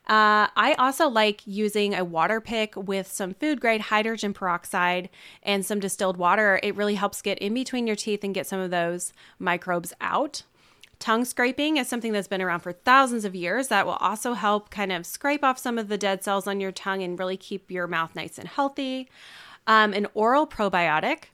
Uh, 0.08 0.54
I 0.56 0.76
also 0.78 1.08
like 1.08 1.42
using 1.46 1.96
a 1.96 2.06
water 2.06 2.40
pick 2.40 2.76
with 2.76 3.08
some 3.08 3.34
food 3.34 3.60
grade 3.60 3.82
hydrogen 3.82 4.34
peroxide 4.34 5.10
and 5.42 5.66
some 5.66 5.80
distilled 5.80 6.18
water. 6.18 6.60
It 6.62 6.76
really 6.76 6.96
helps 6.96 7.24
get 7.24 7.40
in 7.40 7.56
between 7.56 7.88
your 7.88 7.96
teeth 7.96 8.24
and 8.24 8.34
get 8.34 8.46
some 8.46 8.60
of 8.60 8.70
those 8.70 9.14
microbes 9.40 9.94
out. 10.00 10.44
Tongue 11.00 11.26
scraping 11.26 11.78
is 11.78 11.88
something 11.88 12.14
that's 12.14 12.28
been 12.28 12.42
around 12.42 12.62
for 12.62 12.72
thousands 12.72 13.26
of 13.26 13.36
years 13.36 13.68
that 13.68 13.86
will 13.86 13.94
also 13.94 14.34
help 14.34 14.70
kind 14.70 14.92
of 14.92 15.06
scrape 15.06 15.44
off 15.44 15.58
some 15.58 15.78
of 15.78 15.88
the 15.88 15.98
dead 15.98 16.24
cells 16.24 16.48
on 16.48 16.60
your 16.60 16.72
tongue 16.72 17.02
and 17.02 17.20
really 17.20 17.38
keep 17.38 17.70
your 17.70 17.88
mouth 17.88 18.16
nice 18.16 18.38
and 18.38 18.48
healthy. 18.48 19.10
Um, 19.68 19.94
an 19.94 20.08
oral 20.14 20.46
probiotic, 20.46 21.26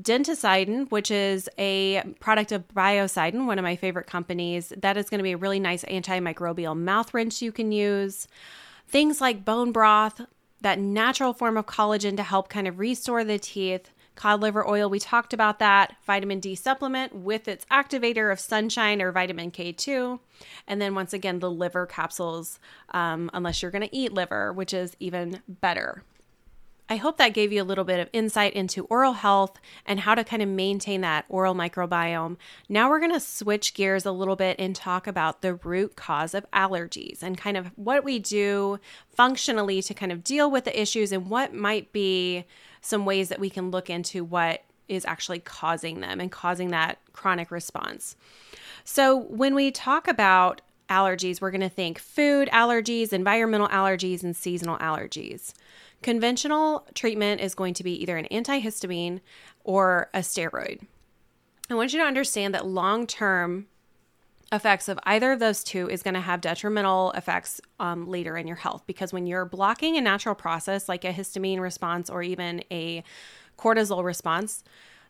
Dentalcidin, 0.00 0.90
which 0.90 1.10
is 1.10 1.48
a 1.58 2.02
product 2.20 2.52
of 2.52 2.66
Biocidin, 2.68 3.46
one 3.46 3.58
of 3.58 3.62
my 3.62 3.76
favorite 3.76 4.06
companies, 4.06 4.72
that 4.76 4.96
is 4.96 5.10
going 5.10 5.18
to 5.18 5.24
be 5.24 5.32
a 5.32 5.36
really 5.36 5.60
nice 5.60 5.84
antimicrobial 5.84 6.78
mouth 6.78 7.12
rinse 7.12 7.42
you 7.42 7.52
can 7.52 7.72
use. 7.72 8.26
Things 8.88 9.20
like 9.20 9.44
bone 9.44 9.72
broth, 9.72 10.22
that 10.62 10.78
natural 10.78 11.34
form 11.34 11.56
of 11.56 11.66
collagen 11.66 12.16
to 12.16 12.22
help 12.22 12.48
kind 12.48 12.66
of 12.66 12.78
restore 12.78 13.24
the 13.24 13.38
teeth. 13.38 13.90
Cod 14.14 14.40
liver 14.40 14.66
oil, 14.68 14.90
we 14.90 14.98
talked 14.98 15.32
about 15.32 15.58
that. 15.58 15.96
Vitamin 16.04 16.38
D 16.38 16.54
supplement 16.54 17.14
with 17.14 17.48
its 17.48 17.64
activator 17.66 18.30
of 18.30 18.38
sunshine 18.38 19.00
or 19.00 19.10
vitamin 19.10 19.50
K2. 19.50 20.20
And 20.66 20.80
then 20.80 20.94
once 20.94 21.12
again, 21.12 21.38
the 21.38 21.50
liver 21.50 21.86
capsules, 21.86 22.58
um, 22.90 23.30
unless 23.32 23.62
you're 23.62 23.70
going 23.70 23.88
to 23.88 23.96
eat 23.96 24.12
liver, 24.12 24.52
which 24.52 24.74
is 24.74 24.96
even 25.00 25.40
better. 25.48 26.04
I 26.88 26.96
hope 26.96 27.16
that 27.16 27.32
gave 27.32 27.52
you 27.52 27.62
a 27.62 27.64
little 27.64 27.84
bit 27.84 28.00
of 28.00 28.10
insight 28.12 28.52
into 28.52 28.84
oral 28.84 29.14
health 29.14 29.58
and 29.86 30.00
how 30.00 30.14
to 30.14 30.24
kind 30.24 30.42
of 30.42 30.48
maintain 30.48 31.00
that 31.00 31.24
oral 31.28 31.54
microbiome. 31.54 32.36
Now 32.68 32.90
we're 32.90 32.98
going 32.98 33.12
to 33.12 33.20
switch 33.20 33.72
gears 33.72 34.04
a 34.04 34.12
little 34.12 34.36
bit 34.36 34.56
and 34.58 34.76
talk 34.76 35.06
about 35.06 35.40
the 35.40 35.54
root 35.54 35.96
cause 35.96 36.34
of 36.34 36.44
allergies 36.50 37.22
and 37.22 37.38
kind 37.38 37.56
of 37.56 37.68
what 37.76 38.04
we 38.04 38.18
do 38.18 38.78
functionally 39.08 39.80
to 39.82 39.94
kind 39.94 40.12
of 40.12 40.22
deal 40.22 40.50
with 40.50 40.64
the 40.64 40.80
issues 40.80 41.12
and 41.12 41.30
what 41.30 41.54
might 41.54 41.92
be 41.92 42.44
some 42.82 43.06
ways 43.06 43.28
that 43.30 43.40
we 43.40 43.48
can 43.48 43.70
look 43.70 43.88
into 43.88 44.22
what 44.24 44.64
is 44.88 45.04
actually 45.06 45.38
causing 45.38 46.00
them 46.00 46.20
and 46.20 46.30
causing 46.30 46.68
that 46.72 46.98
chronic 47.12 47.50
response. 47.50 48.16
So 48.84 49.16
when 49.16 49.54
we 49.54 49.70
talk 49.70 50.08
about 50.08 50.60
allergies, 50.92 51.40
we're 51.40 51.50
going 51.50 51.62
to 51.62 51.68
think 51.70 51.98
food 51.98 52.48
allergies, 52.52 53.12
environmental 53.12 53.68
allergies, 53.68 54.22
and 54.22 54.36
seasonal 54.36 54.76
allergies. 54.78 55.54
Conventional 56.02 56.86
treatment 56.94 57.40
is 57.40 57.54
going 57.54 57.72
to 57.74 57.82
be 57.82 58.00
either 58.02 58.18
an 58.18 58.26
antihistamine 58.30 59.20
or 59.64 60.10
a 60.12 60.18
steroid. 60.18 60.82
I 61.70 61.74
want 61.74 61.94
you 61.94 62.00
to 62.00 62.04
understand 62.04 62.54
that 62.54 62.66
long 62.66 63.06
term 63.06 63.66
effects 64.52 64.88
of 64.88 64.98
either 65.04 65.32
of 65.32 65.38
those 65.38 65.64
two 65.64 65.88
is 65.88 66.02
going 66.02 66.14
to 66.14 66.20
have 66.20 66.42
detrimental 66.42 67.10
effects 67.12 67.60
um, 67.80 68.06
later 68.06 68.36
in 68.36 68.46
your 68.46 68.56
health 68.56 68.82
because 68.86 69.10
when 69.10 69.26
you're 69.26 69.46
blocking 69.46 69.96
a 69.96 70.00
natural 70.00 70.34
process 70.34 70.90
like 70.90 71.04
a 71.04 71.12
histamine 71.12 71.58
response 71.58 72.10
or 72.10 72.22
even 72.22 72.62
a 72.70 73.02
cortisol 73.56 74.04
response, 74.04 74.62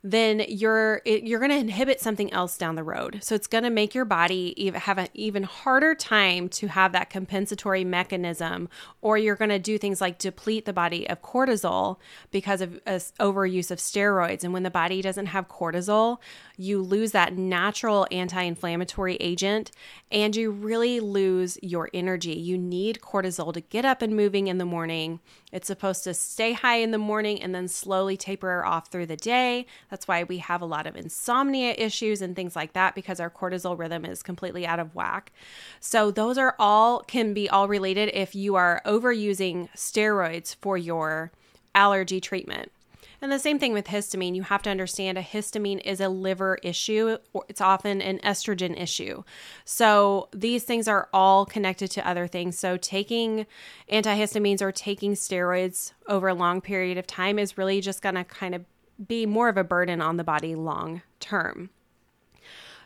then 0.04 0.44
you're 0.48 1.00
it, 1.04 1.22
you're 1.22 1.38
going 1.38 1.52
to 1.52 1.56
inhibit 1.56 2.00
something 2.00 2.32
else 2.32 2.58
down 2.58 2.74
the 2.74 2.82
road. 2.82 3.20
So 3.22 3.34
it's 3.36 3.46
going 3.46 3.62
to 3.64 3.70
make 3.70 3.94
your 3.94 4.04
body 4.04 4.52
even 4.56 4.80
have 4.80 4.98
an 4.98 5.08
even 5.14 5.44
harder 5.44 5.94
time 5.94 6.48
to 6.50 6.66
have 6.68 6.92
that 6.92 7.08
compensatory 7.08 7.84
mechanism 7.84 8.68
or 9.00 9.16
you're 9.16 9.36
going 9.36 9.50
to 9.50 9.60
do 9.60 9.78
things 9.78 10.00
like 10.00 10.18
deplete 10.18 10.64
the 10.64 10.72
body 10.72 11.08
of 11.08 11.22
cortisol 11.22 11.98
because 12.32 12.60
of 12.60 12.80
uh, 12.86 12.98
overuse 13.20 13.70
of 13.70 13.78
steroids 13.78 14.42
and 14.42 14.52
when 14.52 14.64
the 14.64 14.70
body 14.70 15.02
doesn't 15.02 15.26
have 15.26 15.48
cortisol, 15.48 16.18
you 16.56 16.82
lose 16.82 17.12
that 17.12 17.36
natural 17.36 18.06
anti-inflammatory 18.10 19.16
agent 19.16 19.70
and 20.10 20.34
you 20.34 20.50
really 20.50 20.98
lose 20.98 21.58
your 21.62 21.88
energy. 21.94 22.32
You 22.32 22.58
need 22.58 23.00
cortisol 23.00 23.52
to 23.54 23.60
get 23.60 23.84
up 23.84 24.02
and 24.02 24.16
moving 24.16 24.48
in 24.48 24.58
the 24.58 24.64
morning. 24.64 25.20
It's 25.52 25.66
supposed 25.66 26.02
to 26.04 26.14
stay 26.14 26.54
high 26.54 26.76
in 26.76 26.90
the 26.90 26.98
morning 26.98 27.40
and 27.42 27.54
then 27.54 27.68
slowly 27.68 28.16
taper 28.16 28.64
off 28.64 28.88
through 28.88 29.06
the 29.06 29.16
day. 29.16 29.66
That's 29.90 30.08
why 30.08 30.24
we 30.24 30.38
have 30.38 30.62
a 30.62 30.66
lot 30.66 30.86
of 30.86 30.96
insomnia 30.96 31.74
issues 31.76 32.22
and 32.22 32.34
things 32.34 32.56
like 32.56 32.72
that 32.72 32.94
because 32.94 33.20
our 33.20 33.30
cortisol 33.30 33.78
rhythm 33.78 34.04
is 34.04 34.22
completely 34.22 34.66
out 34.66 34.80
of 34.80 34.94
whack. 34.94 35.30
So 35.78 36.10
those 36.10 36.38
are 36.38 36.56
all 36.58 37.00
can 37.00 37.34
be 37.34 37.50
all 37.50 37.68
related 37.68 38.10
if 38.14 38.34
you 38.34 38.54
are 38.56 38.80
overusing 38.86 39.68
steroids 39.76 40.56
for 40.56 40.78
your 40.78 41.30
allergy 41.74 42.20
treatment. 42.20 42.72
And 43.22 43.30
the 43.30 43.38
same 43.38 43.60
thing 43.60 43.72
with 43.72 43.86
histamine. 43.86 44.34
You 44.34 44.42
have 44.42 44.62
to 44.62 44.70
understand 44.70 45.16
a 45.16 45.22
histamine 45.22 45.80
is 45.84 46.00
a 46.00 46.08
liver 46.08 46.58
issue, 46.64 47.18
it's 47.48 47.60
often 47.60 48.02
an 48.02 48.18
estrogen 48.18 48.78
issue. 48.78 49.22
So 49.64 50.28
these 50.32 50.64
things 50.64 50.88
are 50.88 51.08
all 51.12 51.46
connected 51.46 51.88
to 51.92 52.06
other 52.06 52.26
things. 52.26 52.58
So 52.58 52.76
taking 52.76 53.46
antihistamines 53.90 54.60
or 54.60 54.72
taking 54.72 55.14
steroids 55.14 55.92
over 56.08 56.26
a 56.26 56.34
long 56.34 56.60
period 56.60 56.98
of 56.98 57.06
time 57.06 57.38
is 57.38 57.56
really 57.56 57.80
just 57.80 58.02
going 58.02 58.16
to 58.16 58.24
kind 58.24 58.56
of 58.56 58.64
be 59.06 59.24
more 59.24 59.48
of 59.48 59.56
a 59.56 59.64
burden 59.64 60.00
on 60.00 60.16
the 60.16 60.24
body 60.24 60.56
long 60.56 61.02
term. 61.20 61.70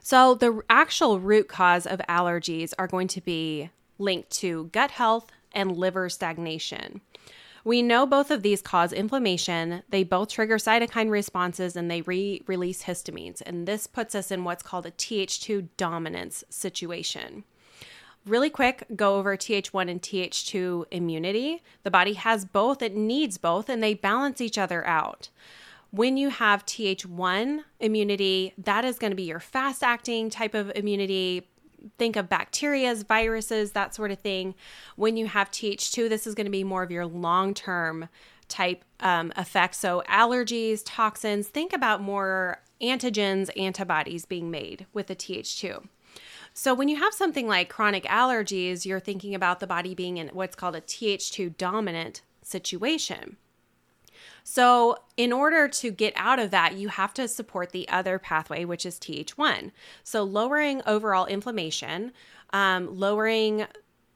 So, 0.00 0.34
the 0.34 0.62
actual 0.70 1.18
root 1.18 1.48
cause 1.48 1.84
of 1.84 1.98
allergies 2.08 2.72
are 2.78 2.86
going 2.86 3.08
to 3.08 3.20
be 3.20 3.70
linked 3.98 4.30
to 4.38 4.66
gut 4.66 4.92
health 4.92 5.32
and 5.50 5.76
liver 5.76 6.08
stagnation. 6.08 7.00
We 7.66 7.82
know 7.82 8.06
both 8.06 8.30
of 8.30 8.44
these 8.44 8.62
cause 8.62 8.92
inflammation. 8.92 9.82
They 9.88 10.04
both 10.04 10.28
trigger 10.28 10.56
cytokine 10.56 11.10
responses 11.10 11.74
and 11.74 11.90
they 11.90 12.00
re 12.02 12.40
release 12.46 12.84
histamines. 12.84 13.42
And 13.44 13.66
this 13.66 13.88
puts 13.88 14.14
us 14.14 14.30
in 14.30 14.44
what's 14.44 14.62
called 14.62 14.86
a 14.86 14.92
Th2 14.92 15.66
dominance 15.76 16.44
situation. 16.48 17.42
Really 18.24 18.50
quick, 18.50 18.84
go 18.94 19.16
over 19.16 19.36
Th1 19.36 19.90
and 19.90 20.00
Th2 20.00 20.84
immunity. 20.92 21.60
The 21.82 21.90
body 21.90 22.12
has 22.12 22.44
both, 22.44 22.82
it 22.82 22.94
needs 22.94 23.36
both, 23.36 23.68
and 23.68 23.82
they 23.82 23.94
balance 23.94 24.40
each 24.40 24.58
other 24.58 24.86
out. 24.86 25.30
When 25.90 26.16
you 26.16 26.28
have 26.28 26.66
Th1 26.66 27.64
immunity, 27.80 28.54
that 28.58 28.84
is 28.84 28.96
going 28.96 29.10
to 29.10 29.16
be 29.16 29.24
your 29.24 29.40
fast 29.40 29.82
acting 29.82 30.30
type 30.30 30.54
of 30.54 30.70
immunity. 30.76 31.48
Think 31.98 32.16
of 32.16 32.28
bacterias, 32.28 33.06
viruses, 33.06 33.72
that 33.72 33.94
sort 33.94 34.10
of 34.10 34.18
thing. 34.20 34.54
When 34.96 35.16
you 35.16 35.26
have 35.26 35.50
Th2, 35.50 36.08
this 36.08 36.26
is 36.26 36.34
going 36.34 36.46
to 36.46 36.50
be 36.50 36.64
more 36.64 36.82
of 36.82 36.90
your 36.90 37.06
long 37.06 37.54
term 37.54 38.08
type 38.48 38.84
um, 39.00 39.32
effects. 39.36 39.78
So, 39.78 40.02
allergies, 40.08 40.82
toxins, 40.84 41.48
think 41.48 41.72
about 41.72 42.00
more 42.00 42.62
antigens, 42.80 43.50
antibodies 43.58 44.24
being 44.24 44.50
made 44.50 44.86
with 44.92 45.08
the 45.08 45.16
Th2. 45.16 45.86
So, 46.54 46.74
when 46.74 46.88
you 46.88 46.96
have 46.96 47.12
something 47.12 47.46
like 47.46 47.68
chronic 47.68 48.04
allergies, 48.04 48.86
you're 48.86 49.00
thinking 49.00 49.34
about 49.34 49.60
the 49.60 49.66
body 49.66 49.94
being 49.94 50.16
in 50.16 50.28
what's 50.28 50.56
called 50.56 50.76
a 50.76 50.80
Th2 50.80 51.56
dominant 51.56 52.22
situation. 52.42 53.36
So, 54.48 54.98
in 55.16 55.32
order 55.32 55.66
to 55.66 55.90
get 55.90 56.12
out 56.14 56.38
of 56.38 56.52
that, 56.52 56.76
you 56.76 56.86
have 56.86 57.12
to 57.14 57.26
support 57.26 57.72
the 57.72 57.88
other 57.88 58.20
pathway, 58.20 58.64
which 58.64 58.86
is 58.86 58.96
Th1. 59.00 59.72
So, 60.04 60.22
lowering 60.22 60.82
overall 60.86 61.26
inflammation, 61.26 62.12
um, 62.52 62.96
lowering 62.96 63.66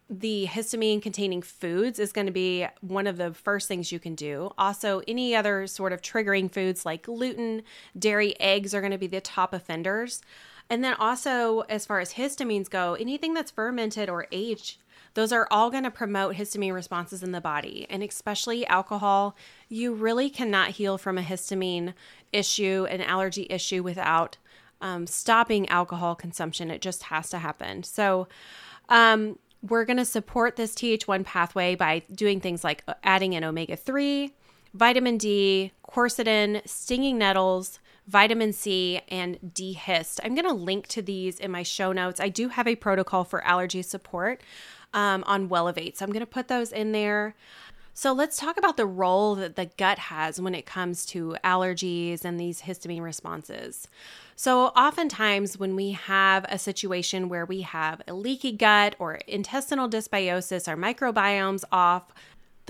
the 0.09 0.47
histamine 0.47 1.03
containing 1.03 1.43
foods 1.43 1.99
is 1.99 2.13
going 2.13 2.29
to 2.29 2.33
be 2.33 2.65
one 2.81 3.09
of 3.09 3.17
the 3.17 3.35
first 3.35 3.67
things 3.67 3.91
you 3.91 3.99
can 3.99 4.15
do. 4.15 4.53
Also, 4.57 5.03
any 5.09 5.35
other 5.35 5.67
sort 5.67 5.93
of 5.93 6.01
triggering 6.01 6.49
foods 6.49 6.87
like 6.87 7.03
gluten, 7.03 7.63
dairy, 7.99 8.39
eggs 8.39 8.73
are 8.73 8.81
going 8.81 8.93
to 8.93 8.99
be 8.99 9.09
the 9.09 9.21
top 9.21 9.53
offenders. 9.53 10.23
And 10.69 10.85
then 10.85 10.95
also, 10.95 11.63
as 11.63 11.85
far 11.85 11.99
as 11.99 12.13
histamines 12.13 12.71
go, 12.71 12.95
anything 12.95 13.35
that's 13.35 13.51
fermented 13.51 14.09
or 14.09 14.29
aged 14.31 14.79
those 15.15 15.33
are 15.33 15.49
all 15.51 15.71
going 15.71 15.85
to 15.85 15.91
promote 15.91 16.37
histamine 16.37 16.75
responses 16.75 17.23
in 17.23 17.33
the 17.33 17.41
body, 17.41 17.87
and 17.91 18.03
especially 18.03 18.67
alcohol. 18.67 19.37
You 19.69 19.93
really 19.93 20.31
cannot 20.31 20.71
heal 20.71 20.99
from 20.99 21.19
a 21.19 21.23
histamine 21.23 21.95
issue, 22.33 22.87
an 22.91 23.01
allergy 23.01 23.47
issue, 23.51 23.83
without 23.83 24.37
um, 24.81 25.07
stopping 25.07 25.69
alcohol 25.69 26.15
consumption. 26.15 26.71
It 26.71 26.81
just 26.81 27.05
has 27.05 27.29
to 27.31 27.39
happen. 27.39 27.83
So, 27.83 28.29
um, 28.89 29.39
we're 29.63 29.85
going 29.85 29.99
to 29.99 30.05
support 30.05 30.57
this 30.57 30.75
Th1 30.75 31.25
pathway 31.25 31.75
by 31.75 32.03
doing 32.13 32.41
things 32.41 32.65
like 32.65 32.83
uh, 32.89 32.95
adding 33.05 33.35
in 33.35 33.45
omega 33.45 33.77
3, 33.77 34.33
vitamin 34.73 35.19
D, 35.19 35.73
quercetin, 35.87 36.67
stinging 36.67 37.19
nettles, 37.19 37.79
vitamin 38.07 38.53
C, 38.53 39.01
and 39.09 39.39
D-Hist. 39.55 40.21
I'm 40.25 40.35
going 40.35 40.47
to 40.47 40.55
link 40.55 40.87
to 40.89 41.03
these 41.03 41.39
in 41.39 41.51
my 41.51 41.63
show 41.63 41.93
notes. 41.93 42.21
I 42.21 42.29
do 42.29 42.49
have 42.49 42.67
a 42.67 42.75
protocol 42.75 43.25
for 43.25 43.45
allergy 43.45 43.83
support 43.83 44.43
um, 44.95 45.25
on 45.27 45.49
Wellevate. 45.49 45.97
So 45.97 46.05
I'm 46.05 46.13
going 46.13 46.21
to 46.21 46.27
put 46.27 46.49
those 46.49 46.73
in 46.73 46.93
there. 46.93 47.35
So 47.93 48.13
let's 48.13 48.39
talk 48.39 48.57
about 48.57 48.77
the 48.77 48.87
role 48.87 49.35
that 49.35 49.57
the 49.57 49.67
gut 49.77 49.99
has 49.99 50.41
when 50.41 50.55
it 50.55 50.65
comes 50.65 51.05
to 51.07 51.37
allergies 51.45 52.25
and 52.25 52.39
these 52.39 52.63
histamine 52.63 53.03
responses. 53.03 53.89
So, 54.37 54.69
oftentimes, 54.69 55.59
when 55.59 55.77
we 55.77 55.91
have 55.91 56.47
a 56.49 56.59
situation 56.59 57.29
where 57.29 57.45
we 57.45 57.61
have 57.61 58.01
a 58.09 58.15
leaky 58.15 58.53
gut 58.53 58.97
or 58.99 59.17
intestinal 59.27 59.87
dysbiosis, 59.87 60.67
our 60.67 60.77
microbiome's 60.77 61.67
off, 61.71 62.05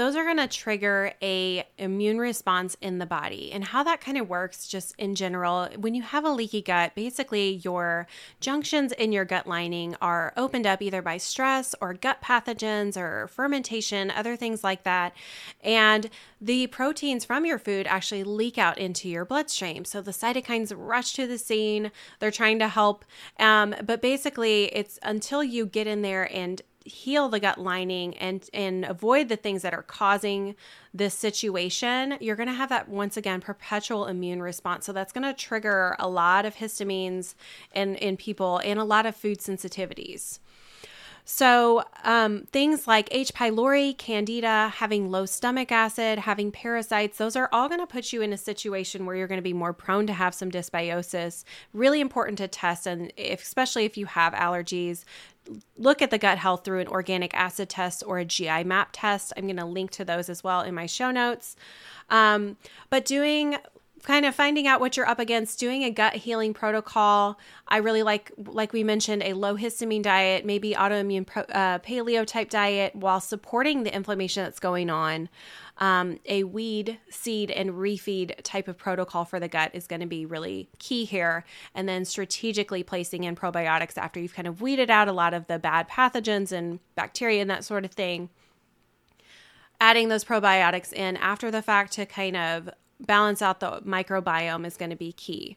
those 0.00 0.16
are 0.16 0.25
going 0.25 0.38
to 0.38 0.49
trigger 0.49 1.12
a 1.21 1.62
immune 1.76 2.16
response 2.16 2.75
in 2.80 2.97
the 2.97 3.04
body. 3.04 3.52
And 3.52 3.62
how 3.62 3.83
that 3.83 4.00
kind 4.00 4.16
of 4.16 4.30
works 4.30 4.66
just 4.66 4.95
in 4.97 5.14
general, 5.14 5.69
when 5.76 5.95
you 5.95 6.00
have 6.00 6.25
a 6.25 6.30
leaky 6.30 6.62
gut, 6.62 6.95
basically 6.95 7.61
your 7.62 8.07
junctions 8.40 8.92
in 8.92 9.12
your 9.12 9.26
gut 9.26 9.47
lining 9.47 9.95
are 10.00 10.33
opened 10.38 10.66
up 10.66 10.80
either 10.80 11.02
by 11.02 11.19
stress 11.19 11.75
or 11.83 11.92
gut 11.92 12.23
pathogens 12.23 12.97
or 12.97 13.28
fermentation, 13.28 14.11
other 14.11 14.37
things 14.37 14.64
like 14.64 14.85
that. 14.85 15.14
And 15.62 16.09
the 16.40 16.69
proteins 16.69 17.26
from 17.26 17.45
your 17.45 17.59
food 17.59 17.87
actually 17.87 18.25
leak 18.25 18.57
out 18.57 18.78
into 18.78 19.07
your 19.07 19.26
bloodstream. 19.26 19.85
So 19.85 20.00
the 20.00 20.12
cytokines 20.12 20.73
rush 20.75 21.12
to 21.12 21.26
the 21.26 21.37
scene. 21.37 21.92
They're 22.21 22.30
trying 22.30 22.59
to 22.61 22.69
help. 22.69 23.04
Um, 23.38 23.75
but 23.85 24.00
basically, 24.00 24.75
it's 24.75 24.99
until 25.02 25.45
you 25.45 25.66
get 25.66 25.87
in 25.87 26.00
there 26.00 26.35
and 26.35 26.62
heal 26.85 27.29
the 27.29 27.41
gut 27.41 27.59
lining 27.59 28.17
and 28.17 28.49
and 28.55 28.85
avoid 28.85 29.29
the 29.29 29.37
things 29.37 29.63
that 29.63 29.75
are 29.75 29.83
causing 29.83 30.55
this 30.95 31.13
situation 31.15 32.17
you're 32.21 32.37
going 32.37 32.49
to 32.49 32.55
have 32.55 32.71
that 32.71 32.89
once 32.89 33.17
again 33.17 33.41
perpetual 33.41 34.07
immune 34.07 34.41
response 34.41 34.87
so 34.87 34.93
that's 34.93 35.13
going 35.13 35.25
to 35.25 35.35
trigger 35.35 35.95
a 35.99 36.09
lot 36.09 36.47
of 36.47 36.57
histamines 36.57 37.35
in 37.75 37.97
in 37.97 38.17
people 38.17 38.59
and 38.65 38.79
a 38.79 38.85
lot 38.85 39.05
of 39.05 39.15
food 39.15 39.39
sensitivities 39.39 40.39
so, 41.33 41.85
um, 42.03 42.49
things 42.51 42.89
like 42.89 43.09
H. 43.13 43.33
pylori, 43.33 43.97
candida, 43.97 44.73
having 44.75 45.13
low 45.13 45.27
stomach 45.27 45.71
acid, 45.71 46.19
having 46.19 46.51
parasites, 46.51 47.19
those 47.19 47.37
are 47.37 47.49
all 47.53 47.69
going 47.69 47.81
to 47.81 47.87
put 47.87 48.13
you 48.13 48.21
in 48.21 48.33
a 48.33 48.37
situation 48.37 49.07
where 49.07 49.15
you're 49.15 49.29
going 49.29 49.39
to 49.39 49.43
be 49.43 49.53
more 49.53 49.73
prone 49.73 50.09
to 50.09 50.13
have 50.13 50.35
some 50.35 50.51
dysbiosis. 50.51 51.45
Really 51.73 52.01
important 52.01 52.39
to 52.39 52.49
test, 52.49 52.85
and 52.85 53.13
if, 53.17 53.43
especially 53.43 53.85
if 53.85 53.97
you 53.97 54.07
have 54.07 54.33
allergies, 54.33 55.05
look 55.76 56.02
at 56.02 56.11
the 56.11 56.18
gut 56.18 56.38
health 56.38 56.64
through 56.64 56.80
an 56.80 56.88
organic 56.88 57.35
acid 57.35 57.68
test 57.68 58.02
or 58.06 58.18
a 58.18 58.25
GI 58.25 58.64
map 58.64 58.90
test. 58.92 59.32
I'm 59.37 59.44
going 59.44 59.56
to 59.56 59.64
link 59.64 59.90
to 59.92 60.04
those 60.04 60.28
as 60.28 60.44
well 60.44 60.61
in 60.62 60.75
my 60.75 60.87
show 60.87 61.11
notes. 61.11 61.56
Um, 62.09 62.56
but 62.88 63.04
doing 63.04 63.56
kind 64.02 64.25
of 64.25 64.35
finding 64.35 64.66
out 64.66 64.80
what 64.80 64.97
you're 64.97 65.06
up 65.06 65.18
against 65.18 65.59
doing 65.59 65.85
a 65.85 65.90
gut 65.90 66.14
healing 66.14 66.54
protocol 66.54 67.38
i 67.68 67.76
really 67.76 68.02
like 68.02 68.32
like 68.38 68.73
we 68.73 68.82
mentioned 68.82 69.23
a 69.23 69.35
low 69.35 69.56
histamine 69.56 70.02
diet 70.02 70.44
maybe 70.44 70.73
autoimmune 70.73 71.26
pro, 71.26 71.42
uh, 71.42 71.78
paleo 71.80 72.26
type 72.26 72.49
diet 72.49 72.94
while 72.97 73.20
supporting 73.20 73.82
the 73.82 73.94
inflammation 73.94 74.42
that's 74.42 74.59
going 74.59 74.88
on 74.88 75.28
um, 75.81 76.21
a 76.27 76.45
weed 76.45 76.99
seed 77.09 77.51
and 77.51 77.71
refeed 77.71 78.43
type 78.43 78.69
of 78.69 78.77
protocol 78.77 79.25
for 79.25 79.41
the 79.41 79.49
gut 79.49 79.71
is 79.73 79.87
going 79.87 80.01
to 80.01 80.07
be 80.07 80.27
really 80.27 80.69
key 80.79 81.05
here 81.07 81.45
and 81.75 81.89
then 81.89 82.05
strategically 82.05 82.83
placing 82.83 83.25
in 83.25 83.35
probiotics 83.35 83.97
after 83.97 84.21
you've 84.21 84.35
kind 84.35 84.47
of 84.47 84.61
weeded 84.61 84.91
out 84.91 85.09
a 85.09 85.13
lot 85.13 85.33
of 85.33 85.47
the 85.47 85.59
bad 85.59 85.89
pathogens 85.89 86.53
and 86.53 86.81
bacteria 86.95 87.41
and 87.41 87.51
that 87.51 87.65
sort 87.65 87.85
of 87.85 87.93
thing 87.93 88.29
adding 89.81 90.09
those 90.09 90.25
probiotics 90.25 90.93
in 90.93 91.17
after 91.17 91.51
the 91.51 91.63
fact 91.63 91.93
to 91.93 92.05
kind 92.05 92.37
of 92.37 92.69
balance 93.01 93.41
out 93.41 93.61
the 93.61 93.81
microbiome 93.81 94.67
is 94.67 94.77
going 94.77 94.91
to 94.91 94.97
be 94.97 95.13
key. 95.13 95.57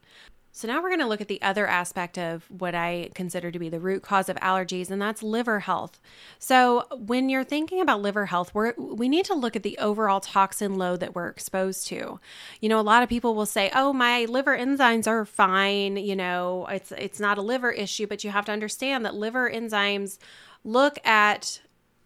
So, 0.56 0.68
now 0.68 0.84
we're 0.84 0.90
going 0.90 1.00
to 1.00 1.08
look 1.08 1.20
at 1.20 1.28
the 1.28 1.42
other 1.42 1.66
aspect 1.66 2.16
of 2.16 2.46
what 2.52 2.76
I 2.76 3.10
consider 3.16 3.50
to 3.50 3.58
be 3.58 3.70
the 3.70 3.80
root 3.80 4.04
cause 4.04 4.30
of 4.30 4.38
allergies, 4.38 4.92
and 4.92 5.02
that's 5.02 5.24
liver 5.24 5.62
health. 5.62 6.00
So, 6.38 6.86
when 6.96 7.28
you're 7.28 7.44
thinking 7.44 7.82
about 7.82 8.04
liver 8.04 8.28
health, 8.28 8.54
we 8.54 8.70
we 8.78 9.10
need 9.10 9.26
to 9.26 9.34
look 9.34 9.56
at 9.56 9.64
the 9.64 9.80
overall 9.80 10.20
toxin 10.20 10.76
load 10.76 11.00
that 11.00 11.16
we're 11.16 11.28
exposed 11.28 11.88
to. 11.88 12.20
You 12.62 12.70
know, 12.70 12.80
a 12.80 12.82
lot 12.82 13.02
of 13.02 13.10
people 13.10 13.34
will 13.34 13.48
say, 13.48 13.72
"Oh, 13.74 13.94
my 13.94 14.26
liver 14.26 14.56
enzymes 14.56 15.08
are 15.08 15.26
fine. 15.26 15.98
You 15.98 16.16
know, 16.16 16.68
it's 16.70 16.92
it's 16.92 17.20
not 17.20 17.40
a 17.40 17.42
liver 17.42 17.72
issue," 17.72 18.06
but 18.06 18.24
you 18.24 18.30
have 18.30 18.46
to 18.46 18.52
understand 18.52 19.04
that 19.06 19.16
liver 19.16 19.50
enzymes 19.50 20.20
look 20.64 21.04
at 21.04 21.62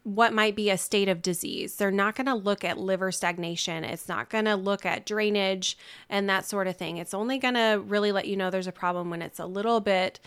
what 0.07 0.31
might 0.31 0.55
be 0.55 0.69
a 0.69 0.77
state 0.77 1.09
of 1.09 1.21
disease. 1.21 1.75
They're 1.75 1.91
not 1.91 2.15
going 2.15 2.27
to 2.27 2.33
look 2.33 2.63
at 2.63 2.77
liver 2.77 3.11
stagnation. 3.11 3.83
It's 3.83 4.07
not 4.07 4.29
going 4.29 4.45
to 4.45 4.55
look 4.55 4.85
at 4.85 5.05
drainage 5.05 5.77
and 6.09 6.29
that 6.29 6.45
sort 6.45 6.67
of 6.67 6.77
thing. 6.77 6.95
It's 6.95 7.13
only 7.13 7.37
going 7.37 7.55
to 7.55 7.83
really 7.85 8.13
let 8.13 8.25
you 8.25 8.37
know 8.37 8.49
there's 8.49 8.67
a 8.67 8.71
problem 8.71 9.09
when 9.09 9.21
it's 9.21 9.37
a 9.37 9.45
little 9.45 9.81
bit 9.81 10.21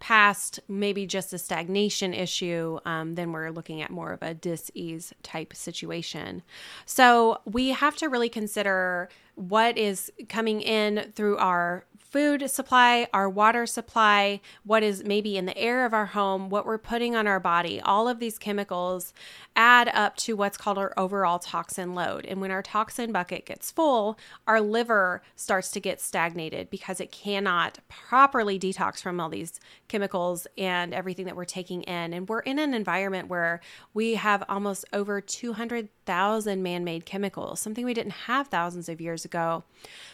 past 0.00 0.58
maybe 0.66 1.06
just 1.06 1.32
a 1.32 1.38
stagnation 1.38 2.12
issue, 2.12 2.80
um, 2.84 3.14
then 3.14 3.30
we're 3.30 3.50
looking 3.50 3.80
at 3.80 3.88
more 3.88 4.12
of 4.12 4.20
a 4.20 4.34
dis-ease 4.34 5.12
type 5.22 5.54
situation. 5.54 6.42
So 6.84 7.38
we 7.44 7.68
have 7.68 7.94
to 7.98 8.08
really 8.08 8.28
consider 8.28 9.08
what 9.36 9.78
is 9.78 10.10
coming 10.28 10.60
in 10.60 11.12
through 11.14 11.38
our 11.38 11.84
food 12.12 12.48
supply, 12.50 13.08
our 13.14 13.28
water 13.28 13.64
supply, 13.64 14.38
what 14.64 14.82
is 14.82 15.02
maybe 15.02 15.38
in 15.38 15.46
the 15.46 15.56
air 15.56 15.86
of 15.86 15.94
our 15.94 16.06
home, 16.06 16.50
what 16.50 16.66
we're 16.66 16.76
putting 16.76 17.16
on 17.16 17.26
our 17.26 17.40
body, 17.40 17.80
all 17.80 18.06
of 18.06 18.18
these 18.18 18.38
chemicals 18.38 19.14
add 19.56 19.88
up 19.88 20.16
to 20.16 20.34
what's 20.34 20.58
called 20.58 20.76
our 20.76 20.92
overall 20.96 21.38
toxin 21.38 21.94
load. 21.94 22.26
And 22.26 22.40
when 22.40 22.50
our 22.50 22.62
toxin 22.62 23.12
bucket 23.12 23.46
gets 23.46 23.70
full, 23.70 24.18
our 24.46 24.60
liver 24.60 25.22
starts 25.36 25.70
to 25.72 25.80
get 25.80 26.00
stagnated 26.02 26.68
because 26.68 27.00
it 27.00 27.10
cannot 27.10 27.78
properly 27.88 28.58
detox 28.58 29.00
from 29.00 29.18
all 29.18 29.30
these 29.30 29.58
chemicals 29.88 30.46
and 30.58 30.92
everything 30.92 31.24
that 31.26 31.36
we're 31.36 31.44
taking 31.46 31.82
in. 31.82 32.12
And 32.12 32.28
we're 32.28 32.40
in 32.40 32.58
an 32.58 32.74
environment 32.74 33.28
where 33.28 33.60
we 33.94 34.14
have 34.14 34.44
almost 34.50 34.84
over 34.92 35.22
200,000 35.22 36.62
man 36.62 36.84
made 36.84 37.06
chemicals, 37.06 37.60
something 37.60 37.86
we 37.86 37.94
didn't 37.94 38.12
have 38.12 38.48
thousands 38.48 38.90
of 38.90 39.00
years 39.00 39.24
ago. 39.24 39.64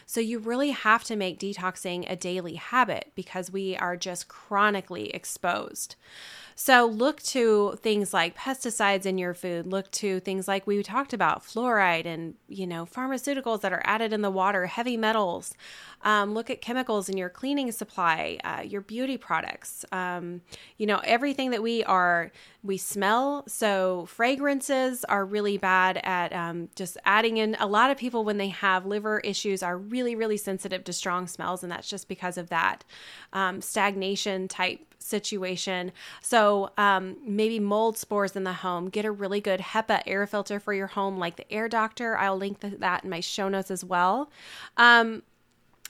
So 0.05 0.21
you 0.21 0.39
really 0.39 0.71
have 0.71 1.03
to 1.05 1.17
make 1.17 1.39
detoxing 1.39 1.88
a 1.97 2.15
daily 2.15 2.55
habit 2.55 3.11
because 3.15 3.51
we 3.51 3.75
are 3.75 3.97
just 3.97 4.27
chronically 4.27 5.09
exposed. 5.09 5.95
So 6.61 6.87
look 6.87 7.21
to 7.23 7.79
things 7.81 8.13
like 8.13 8.35
pesticides 8.37 9.05
in 9.05 9.17
your 9.17 9.33
food. 9.33 9.65
Look 9.65 9.89
to 9.91 10.19
things 10.19 10.45
like 10.45 10.67
we 10.67 10.83
talked 10.83 11.13
about 11.13 11.41
fluoride 11.41 12.05
and 12.05 12.33
you 12.49 12.67
know 12.67 12.85
pharmaceuticals 12.85 13.61
that 13.61 13.71
are 13.71 13.81
added 13.85 14.11
in 14.11 14.21
the 14.21 14.29
water, 14.29 14.65
heavy 14.65 14.97
metals. 14.97 15.53
Um, 16.01 16.33
look 16.33 16.49
at 16.49 16.59
chemicals 16.59 17.07
in 17.07 17.15
your 17.15 17.29
cleaning 17.29 17.71
supply, 17.71 18.39
uh, 18.43 18.61
your 18.61 18.81
beauty 18.81 19.15
products. 19.15 19.85
Um, 19.93 20.41
you 20.77 20.85
know 20.85 20.99
everything 21.05 21.51
that 21.51 21.63
we 21.63 21.85
are 21.85 22.29
we 22.61 22.77
smell. 22.77 23.45
So 23.47 24.05
fragrances 24.07 25.05
are 25.05 25.23
really 25.23 25.57
bad 25.57 26.01
at 26.03 26.33
um, 26.33 26.67
just 26.75 26.97
adding 27.05 27.37
in. 27.37 27.55
A 27.61 27.67
lot 27.67 27.89
of 27.89 27.95
people 27.95 28.25
when 28.25 28.37
they 28.37 28.49
have 28.49 28.85
liver 28.85 29.19
issues 29.19 29.63
are 29.63 29.77
really 29.77 30.13
really 30.13 30.35
sensitive 30.35 30.83
to 30.83 30.91
strong 30.91 31.25
smells, 31.25 31.63
and 31.63 31.71
that's 31.71 31.87
just 31.87 32.09
because 32.09 32.37
of 32.37 32.49
that 32.49 32.83
um, 33.31 33.61
stagnation 33.61 34.49
type 34.49 34.81
situation. 35.01 35.91
So 36.21 36.48
um, 36.77 37.17
maybe 37.25 37.59
mold 37.59 37.97
spores 37.97 38.35
in 38.35 38.43
the 38.43 38.53
home. 38.53 38.89
Get 38.89 39.05
a 39.05 39.11
really 39.11 39.41
good 39.41 39.59
HEPA 39.59 40.03
air 40.05 40.25
filter 40.27 40.59
for 40.59 40.73
your 40.73 40.87
home, 40.87 41.17
like 41.17 41.35
the 41.35 41.51
Air 41.51 41.67
Doctor. 41.67 42.17
I'll 42.17 42.37
link 42.37 42.59
that 42.61 43.03
in 43.03 43.09
my 43.09 43.19
show 43.19 43.49
notes 43.49 43.71
as 43.71 43.83
well. 43.83 44.29
Um, 44.77 45.23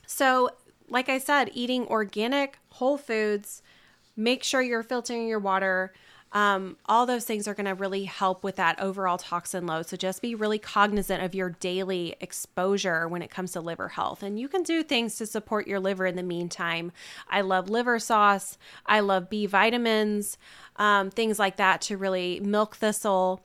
so, 0.05 0.49
like 0.89 1.09
I 1.09 1.19
said, 1.19 1.51
eating 1.53 1.85
organic, 1.87 2.57
whole 2.69 2.97
foods. 2.97 3.61
Make 4.15 4.43
sure 4.43 4.61
you're 4.61 4.83
filtering 4.83 5.27
your 5.27 5.39
water. 5.39 5.93
Um, 6.31 6.77
all 6.85 7.05
those 7.05 7.25
things 7.25 7.47
are 7.47 7.53
going 7.53 7.65
to 7.65 7.73
really 7.73 8.03
help 8.03 8.43
with 8.43 8.55
that 8.57 8.79
overall 8.79 9.17
toxin 9.17 9.65
load. 9.65 9.87
So 9.87 9.97
just 9.97 10.21
be 10.21 10.35
really 10.35 10.59
cognizant 10.59 11.23
of 11.23 11.33
your 11.33 11.49
daily 11.49 12.15
exposure 12.21 13.07
when 13.07 13.21
it 13.21 13.31
comes 13.31 13.53
to 13.53 13.61
liver 13.61 13.89
health. 13.89 14.21
And 14.21 14.39
you 14.39 14.47
can 14.47 14.63
do 14.63 14.83
things 14.83 15.15
to 15.17 15.25
support 15.25 15.67
your 15.67 15.79
liver 15.79 16.05
in 16.05 16.15
the 16.15 16.23
meantime. 16.23 16.91
I 17.29 17.41
love 17.41 17.69
liver 17.69 17.99
sauce, 17.99 18.57
I 18.85 18.99
love 18.99 19.29
B 19.29 19.45
vitamins, 19.45 20.37
um, 20.75 21.09
things 21.09 21.39
like 21.39 21.57
that 21.57 21.81
to 21.81 21.97
really 21.97 22.39
milk 22.39 22.75
thistle 22.75 23.41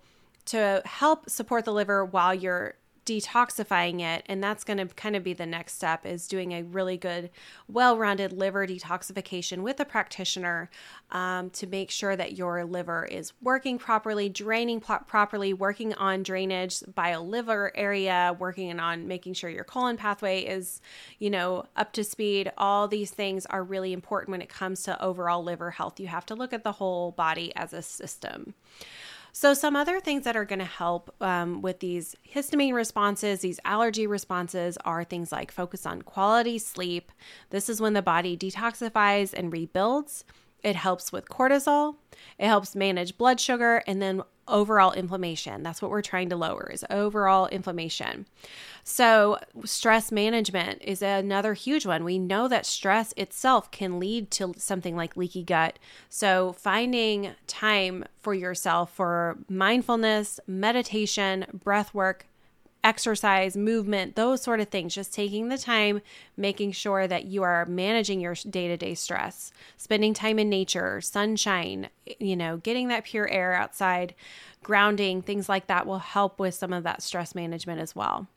to 0.47 0.83
help 0.85 1.31
support 1.31 1.65
the 1.65 1.73
liver 1.73 2.05
while 2.05 2.35
you're 2.35 2.75
detoxifying 3.07 4.01
it 4.01 4.23
and 4.27 4.43
that's 4.43 4.65
going 4.65 4.79
to 4.79 4.87
kind 4.95 5.17
of 5.17 5.23
be 5.23 5.33
the 5.33 5.47
next 5.47 5.75
step 5.75 6.07
is 6.07 6.27
doing 6.27 6.53
a 6.53 6.63
really 6.63 6.97
good 6.97 7.31
well-rounded 7.69 8.33
liver 8.33 8.67
detoxification 8.67 9.59
with 9.59 9.79
a 9.81 9.85
practitioner 9.85 10.71
um, 11.11 11.51
to 11.51 11.67
make 11.67 11.91
sure 11.91 12.17
that 12.17 12.37
your 12.37 12.65
liver 12.65 13.05
is 13.05 13.33
working 13.43 13.79
properly 13.79 14.29
draining 14.29 14.81
properly 14.81 15.53
working 15.53 15.93
on 15.95 16.23
drainage 16.23 16.83
by 16.95 17.11
a 17.11 17.21
liver 17.21 17.73
area 17.75 18.35
working 18.39 18.79
on 18.81 19.07
making 19.07 19.35
sure 19.35 19.51
your 19.51 19.65
colon 19.65 19.97
pathway 19.97 20.43
is 20.43 20.81
you 21.19 21.31
know 21.31 21.65
up 21.77 21.93
to 21.93 22.05
speed. 22.05 22.51
All 22.57 22.89
these 22.89 23.11
things 23.11 23.47
are 23.47 23.63
really 23.63 23.93
important 23.93 24.31
when 24.31 24.43
it 24.43 24.49
comes 24.49 24.83
to 24.85 25.03
overall 25.03 25.43
liver 25.43 25.73
health. 25.73 26.01
You 26.01 26.09
have 26.09 26.27
to 26.27 26.35
look 26.35 26.53
at 26.53 26.65
the 26.65 26.73
whole 26.73 27.13
body 27.13 27.55
as 27.57 27.73
a 27.73 27.83
system 27.83 28.55
so, 29.37 29.53
some 29.53 29.75
other 29.75 29.99
things 29.99 30.23
that 30.23 30.37
are 30.37 30.45
going 30.45 30.61
to 30.61 30.65
help 30.65 31.13
um, 31.21 31.61
with 31.61 31.81
these 31.81 32.15
histamine 32.33 32.73
responses, 32.73 33.41
these 33.41 33.59
allergy 33.65 34.07
responses, 34.07 34.79
are 34.85 35.03
things 35.03 35.33
like 35.33 35.51
focus 35.51 35.85
on 35.87 36.03
quality 36.03 36.57
sleep. 36.57 37.11
This 37.51 37.69
is 37.69 37.81
when 37.81 37.95
the 37.95 38.01
body 38.01 38.37
detoxifies 38.37 39.35
and 39.35 39.53
rebuilds. 39.53 40.25
It 40.63 40.77
helps 40.77 41.11
with 41.11 41.29
cortisol. 41.29 41.97
It 42.39 42.47
helps 42.47 42.77
manage 42.77 43.19
blood 43.19 43.41
sugar. 43.41 43.83
And 43.89 44.01
then 44.01 44.23
overall 44.49 44.93
inflammation. 44.93 45.63
That's 45.63 45.81
what 45.81 45.91
we're 45.91 46.03
trying 46.03 46.31
to 46.31 46.37
lower 46.37 46.71
is 46.73 46.85
overall 46.91 47.47
inflammation. 47.47 48.27
So, 48.83 49.39
stress 49.65 50.13
management 50.13 50.83
is 50.83 51.01
another 51.01 51.55
huge 51.55 51.87
one. 51.87 52.05
We 52.05 52.19
know 52.19 52.49
that 52.49 52.67
stress 52.67 53.15
itself 53.17 53.71
can 53.71 53.99
lead 53.99 54.31
to 54.33 54.53
something 54.59 54.95
like 54.95 55.17
leaky 55.17 55.43
gut. 55.43 55.79
So, 56.11 56.53
finding 56.53 57.31
time 57.47 58.05
for 58.21 58.35
yourself 58.35 58.93
for 58.93 59.39
mindfulness, 59.49 60.39
meditation, 60.47 61.47
breath 61.65 61.95
work, 61.95 62.27
exercise, 62.85 63.57
movement, 63.57 64.15
those 64.15 64.43
sort 64.43 64.61
of 64.61 64.69
things. 64.69 64.95
Just 64.95 65.13
taking 65.13 65.49
the 65.49 65.59
time, 65.59 66.03
making 66.37 66.73
sure 66.73 67.09
that 67.09 67.25
you 67.25 67.43
are 67.43 67.67
managing 67.67 68.21
your 68.21 68.35
day 68.35 68.69
to 68.69 68.77
day 68.77 68.95
stress, 68.95 69.51
spending 69.77 70.15
time 70.15 70.39
in 70.39 70.49
nature, 70.49 71.01
sunshine, 71.01 71.89
you 72.21 72.37
know, 72.37 72.59
getting 72.59 72.89
that 72.89 73.05
pure 73.05 73.29
air 73.29 73.55
outside, 73.55 74.15
grounding, 74.63 75.23
things 75.23 75.49
like 75.49 75.67
that 75.67 75.87
will 75.87 75.99
help 75.99 76.39
with 76.39 76.55
some 76.55 76.73
of 76.73 76.85
that 76.85 77.03
stress 77.03 77.35
management 77.35 77.81
as 77.81 77.97
well 77.97 78.29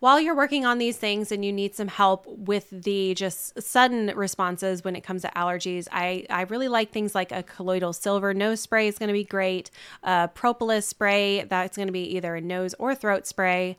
while 0.00 0.20
you're 0.20 0.36
working 0.36 0.64
on 0.64 0.78
these 0.78 0.96
things 0.96 1.32
and 1.32 1.44
you 1.44 1.52
need 1.52 1.74
some 1.74 1.88
help 1.88 2.26
with 2.26 2.70
the 2.70 3.14
just 3.14 3.60
sudden 3.60 4.12
responses 4.14 4.84
when 4.84 4.94
it 4.94 5.02
comes 5.02 5.22
to 5.22 5.28
allergies, 5.34 5.88
I, 5.90 6.24
I 6.30 6.42
really 6.42 6.68
like 6.68 6.92
things 6.92 7.14
like 7.14 7.32
a 7.32 7.42
colloidal 7.42 7.92
silver 7.92 8.32
nose 8.32 8.60
spray 8.60 8.86
is 8.86 8.98
going 8.98 9.08
to 9.08 9.12
be 9.12 9.24
great, 9.24 9.70
a 10.02 10.28
propolis 10.28 10.86
spray 10.86 11.44
that's 11.44 11.76
going 11.76 11.88
to 11.88 11.92
be 11.92 12.16
either 12.16 12.36
a 12.36 12.40
nose 12.40 12.74
or 12.78 12.94
throat 12.94 13.26
spray, 13.26 13.76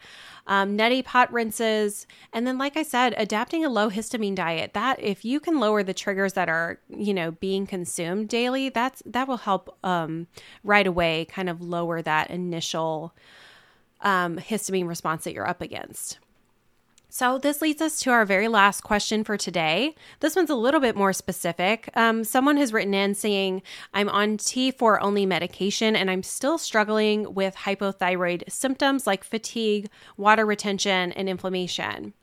um, 0.48 0.78
neti 0.78 1.06
pot 1.06 1.32
rinses, 1.32 2.06
and 2.34 2.46
then 2.46 2.58
like 2.58 2.76
I 2.76 2.84
said, 2.84 3.14
adapting 3.18 3.64
a 3.64 3.70
low 3.70 3.90
histamine 3.90 4.36
diet. 4.36 4.74
That 4.74 5.00
if 5.00 5.24
you 5.24 5.40
can 5.40 5.60
lower 5.60 5.84
the 5.84 5.94
triggers 5.94 6.34
that 6.34 6.50
are 6.50 6.80
you 6.90 7.14
know 7.14 7.32
being 7.32 7.66
consumed 7.66 8.30
daily, 8.30 8.70
that's 8.70 9.02
that 9.06 9.28
will 9.28 9.38
help 9.38 9.78
um, 9.84 10.28
right 10.64 10.88
away 10.88 11.26
kind 11.26 11.50
of 11.50 11.62
lower 11.62 12.02
that 12.02 12.30
initial 12.30 13.14
um, 14.02 14.38
histamine 14.38 14.88
response 14.88 15.24
that 15.24 15.34
you're 15.34 15.48
up 15.48 15.62
against. 15.62 16.20
So, 17.12 17.40
this 17.40 17.60
leads 17.60 17.82
us 17.82 18.00
to 18.02 18.12
our 18.12 18.24
very 18.24 18.48
last 18.48 18.82
question 18.82 19.24
for 19.24 19.36
today. 19.36 19.96
This 20.20 20.36
one's 20.36 20.52
a 20.52 20.56
little 20.56 20.80
bit 20.80 20.96
more 20.96 21.12
specific. 21.12 21.90
Um, 21.96 22.24
someone 22.24 22.58
has 22.58 22.72
written 22.72 22.94
in 22.94 23.16
saying, 23.16 23.64
I'm 23.96 24.10
on 24.10 24.38
T4 24.38 25.00
only 25.02 25.26
medication 25.26 25.96
and 25.96 26.12
I'm 26.12 26.22
still 26.22 26.60
struggling 26.60 27.34
with 27.34 27.56
hypothyroid 27.56 28.44
symptoms 28.48 29.08
like 29.08 29.24
fatigue, 29.24 29.90
water 30.18 30.46
retention, 30.46 31.12
and 31.14 31.28
inflammation. 31.28 32.14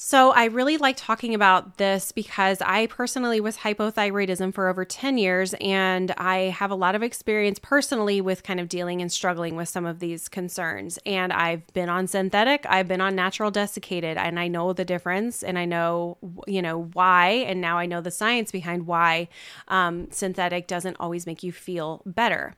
So, 0.00 0.30
I 0.30 0.44
really 0.44 0.76
like 0.76 0.96
talking 0.96 1.34
about 1.34 1.76
this 1.76 2.12
because 2.12 2.62
I 2.62 2.86
personally 2.86 3.40
was 3.40 3.56
hypothyroidism 3.56 4.54
for 4.54 4.68
over 4.68 4.84
10 4.84 5.18
years, 5.18 5.56
and 5.60 6.12
I 6.12 6.54
have 6.56 6.70
a 6.70 6.76
lot 6.76 6.94
of 6.94 7.02
experience 7.02 7.58
personally 7.60 8.20
with 8.20 8.44
kind 8.44 8.60
of 8.60 8.68
dealing 8.68 9.02
and 9.02 9.10
struggling 9.10 9.56
with 9.56 9.68
some 9.68 9.84
of 9.84 9.98
these 9.98 10.28
concerns. 10.28 11.00
And 11.04 11.32
I've 11.32 11.66
been 11.72 11.88
on 11.88 12.06
synthetic, 12.06 12.64
I've 12.68 12.86
been 12.86 13.00
on 13.00 13.16
natural 13.16 13.50
desiccated, 13.50 14.16
and 14.16 14.38
I 14.38 14.46
know 14.46 14.72
the 14.72 14.84
difference, 14.84 15.42
and 15.42 15.58
I 15.58 15.64
know, 15.64 16.16
you 16.46 16.62
know, 16.62 16.84
why, 16.92 17.30
and 17.30 17.60
now 17.60 17.76
I 17.76 17.86
know 17.86 18.00
the 18.00 18.12
science 18.12 18.52
behind 18.52 18.86
why 18.86 19.26
um, 19.66 20.12
synthetic 20.12 20.68
doesn't 20.68 20.96
always 21.00 21.26
make 21.26 21.42
you 21.42 21.50
feel 21.50 22.02
better. 22.06 22.54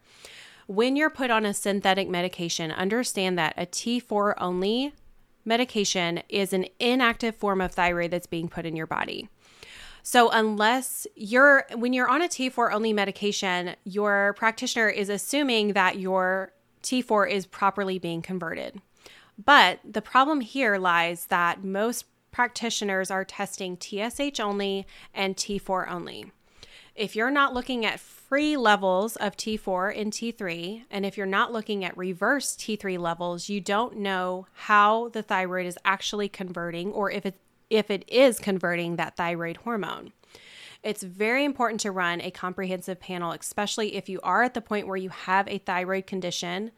When 0.66 0.94
you're 0.94 1.08
put 1.08 1.30
on 1.30 1.46
a 1.46 1.54
synthetic 1.54 2.06
medication, 2.06 2.70
understand 2.70 3.38
that 3.38 3.54
a 3.56 3.64
T4 3.64 4.34
only 4.36 4.92
medication 5.44 6.22
is 6.28 6.52
an 6.52 6.66
inactive 6.78 7.36
form 7.36 7.60
of 7.60 7.72
thyroid 7.72 8.10
that's 8.10 8.26
being 8.26 8.48
put 8.48 8.66
in 8.66 8.76
your 8.76 8.86
body. 8.86 9.28
So 10.02 10.30
unless 10.30 11.06
you're 11.14 11.66
when 11.74 11.92
you're 11.92 12.08
on 12.08 12.22
a 12.22 12.28
T4 12.28 12.72
only 12.72 12.92
medication, 12.92 13.76
your 13.84 14.34
practitioner 14.34 14.88
is 14.88 15.08
assuming 15.08 15.74
that 15.74 15.98
your 15.98 16.52
T4 16.82 17.30
is 17.30 17.46
properly 17.46 17.98
being 17.98 18.22
converted. 18.22 18.80
But 19.42 19.80
the 19.84 20.02
problem 20.02 20.40
here 20.40 20.78
lies 20.78 21.26
that 21.26 21.64
most 21.64 22.06
practitioners 22.30 23.10
are 23.10 23.24
testing 23.24 23.76
TSH 23.76 24.40
only 24.40 24.86
and 25.14 25.36
T4 25.36 25.90
only. 25.90 26.32
If 26.94 27.16
you're 27.16 27.30
not 27.30 27.54
looking 27.54 27.86
at 27.86 28.00
free 28.00 28.56
levels 28.56 29.16
of 29.16 29.36
T4 29.36 29.98
and 29.98 30.12
T3, 30.12 30.84
and 30.90 31.06
if 31.06 31.16
you're 31.16 31.26
not 31.26 31.52
looking 31.52 31.84
at 31.84 31.96
reverse 31.96 32.56
T3 32.56 32.98
levels, 32.98 33.48
you 33.48 33.60
don't 33.60 33.96
know 33.96 34.46
how 34.52 35.08
the 35.08 35.22
thyroid 35.22 35.66
is 35.66 35.78
actually 35.84 36.28
converting 36.28 36.92
or 36.92 37.10
if 37.10 37.24
it 37.24 37.36
if 37.70 37.88
it 37.88 38.04
is 38.08 38.40
converting 38.40 38.96
that 38.96 39.16
thyroid 39.16 39.58
hormone. 39.58 40.12
It's 40.82 41.04
very 41.04 41.44
important 41.44 41.80
to 41.82 41.92
run 41.92 42.20
a 42.20 42.30
comprehensive 42.30 42.98
panel, 42.98 43.32
especially 43.32 43.94
if 43.94 44.08
you 44.08 44.18
are 44.22 44.42
at 44.42 44.54
the 44.54 44.60
point 44.60 44.88
where 44.88 44.96
you 44.96 45.10
have 45.10 45.46
a 45.46 45.58
thyroid 45.58 46.06
condition. 46.06 46.72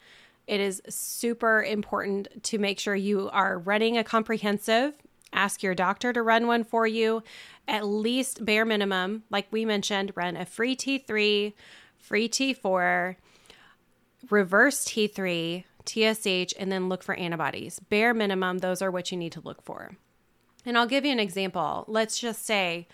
It 0.46 0.60
is 0.60 0.82
super 0.88 1.62
important 1.62 2.42
to 2.44 2.58
make 2.58 2.78
sure 2.78 2.94
you 2.94 3.30
are 3.32 3.58
running 3.58 3.96
a 3.96 4.04
comprehensive 4.04 4.94
Ask 5.32 5.62
your 5.62 5.74
doctor 5.74 6.12
to 6.12 6.22
run 6.22 6.46
one 6.46 6.64
for 6.64 6.86
you. 6.86 7.22
At 7.66 7.86
least 7.86 8.44
bare 8.44 8.64
minimum, 8.64 9.24
like 9.30 9.46
we 9.50 9.64
mentioned, 9.64 10.12
run 10.14 10.36
a 10.36 10.44
free 10.44 10.76
T3, 10.76 11.52
free 11.98 12.28
T4, 12.28 13.16
reverse 14.30 14.84
T3, 14.84 15.64
TSH, 15.84 16.54
and 16.58 16.70
then 16.70 16.88
look 16.88 17.02
for 17.02 17.14
antibodies. 17.14 17.78
Bare 17.78 18.14
minimum, 18.14 18.58
those 18.58 18.82
are 18.82 18.90
what 18.90 19.10
you 19.10 19.18
need 19.18 19.32
to 19.32 19.40
look 19.40 19.62
for. 19.62 19.96
And 20.64 20.78
I'll 20.78 20.86
give 20.86 21.04
you 21.04 21.12
an 21.12 21.20
example. 21.20 21.84
Let's 21.88 22.18
just 22.18 22.44
say, 22.44 22.86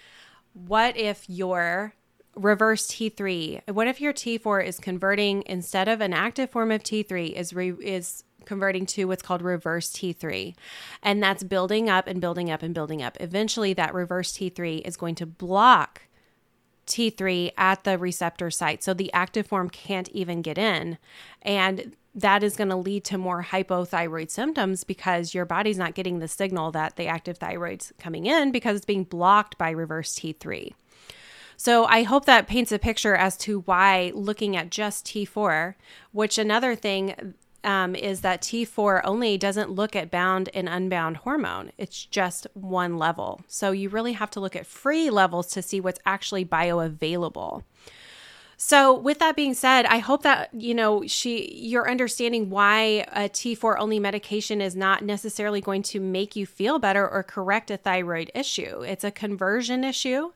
what 0.54 0.96
if 0.96 1.28
your 1.28 1.94
reverse 2.38 2.86
T3? 2.86 3.68
What 3.70 3.88
if 3.88 4.00
your 4.00 4.12
T4 4.12 4.64
is 4.64 4.78
converting 4.78 5.42
instead 5.46 5.88
of 5.88 6.00
an 6.00 6.12
active 6.12 6.50
form 6.50 6.70
of 6.70 6.82
T3 6.82 7.32
is 7.32 7.52
re, 7.52 7.72
is 7.80 8.24
converting 8.48 8.86
to 8.86 9.04
what's 9.04 9.22
called 9.22 9.42
reverse 9.42 9.90
T3. 9.90 10.54
And 11.02 11.22
that's 11.22 11.44
building 11.44 11.90
up 11.90 12.06
and 12.06 12.20
building 12.20 12.50
up 12.50 12.62
and 12.62 12.74
building 12.74 13.02
up. 13.02 13.16
Eventually, 13.20 13.74
that 13.74 13.94
reverse 13.94 14.32
T3 14.32 14.80
is 14.86 14.96
going 14.96 15.14
to 15.16 15.26
block 15.26 16.02
T3 16.86 17.52
at 17.58 17.84
the 17.84 17.98
receptor 17.98 18.50
site. 18.50 18.82
So 18.82 18.94
the 18.94 19.12
active 19.12 19.46
form 19.46 19.68
can't 19.68 20.08
even 20.08 20.40
get 20.40 20.56
in. 20.56 20.96
And 21.42 21.94
that 22.14 22.42
is 22.42 22.56
going 22.56 22.70
to 22.70 22.76
lead 22.76 23.04
to 23.04 23.18
more 23.18 23.44
hypothyroid 23.44 24.30
symptoms 24.30 24.82
because 24.82 25.34
your 25.34 25.44
body's 25.44 25.78
not 25.78 25.94
getting 25.94 26.18
the 26.18 26.26
signal 26.26 26.72
that 26.72 26.96
the 26.96 27.06
active 27.06 27.38
thyroid's 27.38 27.92
coming 27.98 28.26
in 28.26 28.50
because 28.50 28.76
it's 28.76 28.86
being 28.86 29.04
blocked 29.04 29.58
by 29.58 29.70
reverse 29.70 30.18
T3. 30.18 30.72
So 31.60 31.86
I 31.86 32.04
hope 32.04 32.24
that 32.26 32.46
paints 32.46 32.70
a 32.70 32.78
picture 32.78 33.16
as 33.16 33.36
to 33.38 33.62
why 33.62 34.12
looking 34.14 34.56
at 34.56 34.70
just 34.70 35.04
T4, 35.06 35.74
which 36.12 36.38
another 36.38 36.76
thing 36.76 37.34
um, 37.64 37.96
is 37.96 38.20
that 38.20 38.42
T4 38.42 39.00
only 39.02 39.36
doesn't 39.36 39.72
look 39.72 39.96
at 39.96 40.08
bound 40.08 40.50
and 40.54 40.68
unbound 40.68 41.18
hormone. 41.18 41.72
It's 41.76 42.04
just 42.04 42.46
one 42.54 42.96
level. 42.96 43.40
So 43.48 43.72
you 43.72 43.88
really 43.88 44.12
have 44.12 44.30
to 44.30 44.40
look 44.40 44.54
at 44.54 44.66
free 44.66 45.10
levels 45.10 45.48
to 45.48 45.60
see 45.60 45.80
what's 45.80 45.98
actually 46.06 46.44
bioavailable. 46.44 47.64
So, 48.60 48.92
with 48.92 49.20
that 49.20 49.36
being 49.36 49.54
said, 49.54 49.86
I 49.86 49.98
hope 49.98 50.24
that 50.24 50.50
you 50.52 50.74
know 50.74 51.06
she 51.06 51.48
you're 51.54 51.88
understanding 51.88 52.50
why 52.50 53.06
a 53.12 53.28
T4 53.28 53.76
only 53.78 54.00
medication 54.00 54.60
is 54.60 54.74
not 54.74 55.04
necessarily 55.04 55.60
going 55.60 55.84
to 55.84 56.00
make 56.00 56.34
you 56.34 56.44
feel 56.44 56.80
better 56.80 57.08
or 57.08 57.22
correct 57.22 57.70
a 57.70 57.76
thyroid 57.76 58.32
issue. 58.34 58.80
It's 58.80 59.04
a 59.04 59.12
conversion 59.12 59.84
issue. 59.84 60.32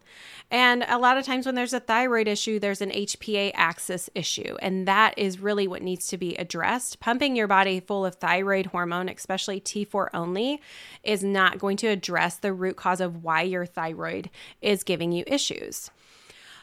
And 0.52 0.84
a 0.86 0.98
lot 0.98 1.16
of 1.16 1.24
times 1.24 1.46
when 1.46 1.54
there's 1.54 1.72
a 1.72 1.80
thyroid 1.80 2.28
issue, 2.28 2.58
there's 2.60 2.82
an 2.82 2.90
HPA 2.90 3.52
axis 3.54 4.10
issue, 4.14 4.54
and 4.60 4.86
that 4.86 5.14
is 5.16 5.40
really 5.40 5.66
what 5.66 5.80
needs 5.80 6.08
to 6.08 6.18
be 6.18 6.36
addressed. 6.36 7.00
Pumping 7.00 7.34
your 7.34 7.48
body 7.48 7.80
full 7.80 8.04
of 8.04 8.16
thyroid 8.16 8.66
hormone, 8.66 9.08
especially 9.08 9.62
T4 9.62 10.08
only, 10.12 10.60
is 11.02 11.24
not 11.24 11.58
going 11.58 11.78
to 11.78 11.86
address 11.86 12.36
the 12.36 12.52
root 12.52 12.76
cause 12.76 13.00
of 13.00 13.24
why 13.24 13.40
your 13.40 13.64
thyroid 13.64 14.28
is 14.60 14.84
giving 14.84 15.10
you 15.10 15.24
issues. 15.26 15.90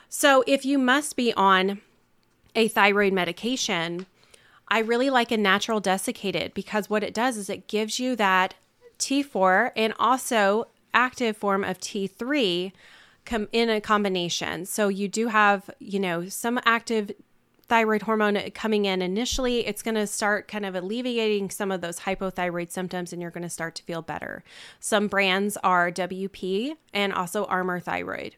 So, 0.07 0.43
if 0.45 0.65
you 0.65 0.77
must 0.77 1.15
be 1.15 1.33
on 1.33 1.81
a 2.53 2.67
thyroid 2.67 3.13
medication, 3.13 4.05
I 4.67 4.79
really 4.79 5.09
like 5.09 5.31
a 5.31 5.37
natural 5.37 5.79
desiccated 5.79 6.53
because 6.53 6.91
what 6.91 7.03
it 7.03 7.15
does 7.15 7.37
is 7.37 7.49
it 7.49 7.67
gives 7.67 7.99
you 7.99 8.15
that 8.17 8.53
T4 8.99 9.71
and 9.75 9.95
also 9.97 10.67
active 10.93 11.37
form 11.37 11.63
of 11.63 11.79
T3 11.79 12.71
come 13.29 13.47
in 13.51 13.69
a 13.69 13.79
combination. 13.79 14.65
So 14.65 14.87
you 14.87 15.07
do 15.07 15.27
have, 15.27 15.69
you 15.79 15.99
know, 15.99 16.27
some 16.27 16.59
active 16.65 17.11
thyroid 17.67 18.01
hormone 18.01 18.49
coming 18.51 18.85
in 18.85 19.01
initially, 19.01 19.65
it's 19.67 19.83
going 19.83 19.95
to 19.95 20.07
start 20.07 20.47
kind 20.47 20.65
of 20.65 20.73
alleviating 20.73 21.51
some 21.51 21.71
of 21.71 21.81
those 21.81 21.99
hypothyroid 21.99 22.71
symptoms 22.71 23.13
and 23.13 23.21
you're 23.21 23.29
going 23.29 23.43
to 23.43 23.49
start 23.49 23.75
to 23.75 23.83
feel 23.83 24.01
better. 24.01 24.43
Some 24.79 25.07
brands 25.07 25.55
are 25.57 25.91
WP 25.91 26.73
and 26.93 27.13
also 27.13 27.45
Armour 27.45 27.79
Thyroid. 27.79 28.35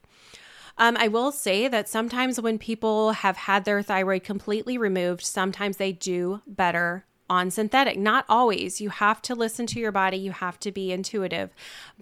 Um, 0.78 0.98
I 0.98 1.08
will 1.08 1.32
say 1.32 1.70
that 1.70 1.88
sometimes 1.88 2.42
when 2.42 2.60
people 2.60 3.12
have 3.12 3.38
had 3.38 3.64
their 3.64 3.82
thyroid 3.82 4.24
completely 4.24 4.78
removed, 4.78 5.22
sometimes 5.22 5.78
they 5.78 5.94
do 5.94 6.42
better 6.46 7.06
on 7.30 7.50
synthetic. 7.50 7.98
Not 7.98 8.26
always. 8.28 8.82
You 8.82 8.90
have 8.90 9.22
to 9.24 9.36
listen 9.36 9.66
to 9.68 9.80
your 9.80 9.94
body, 9.94 10.18
you 10.18 10.32
have 10.32 10.60
to 10.60 10.72
be 10.72 10.92
intuitive, 10.92 11.52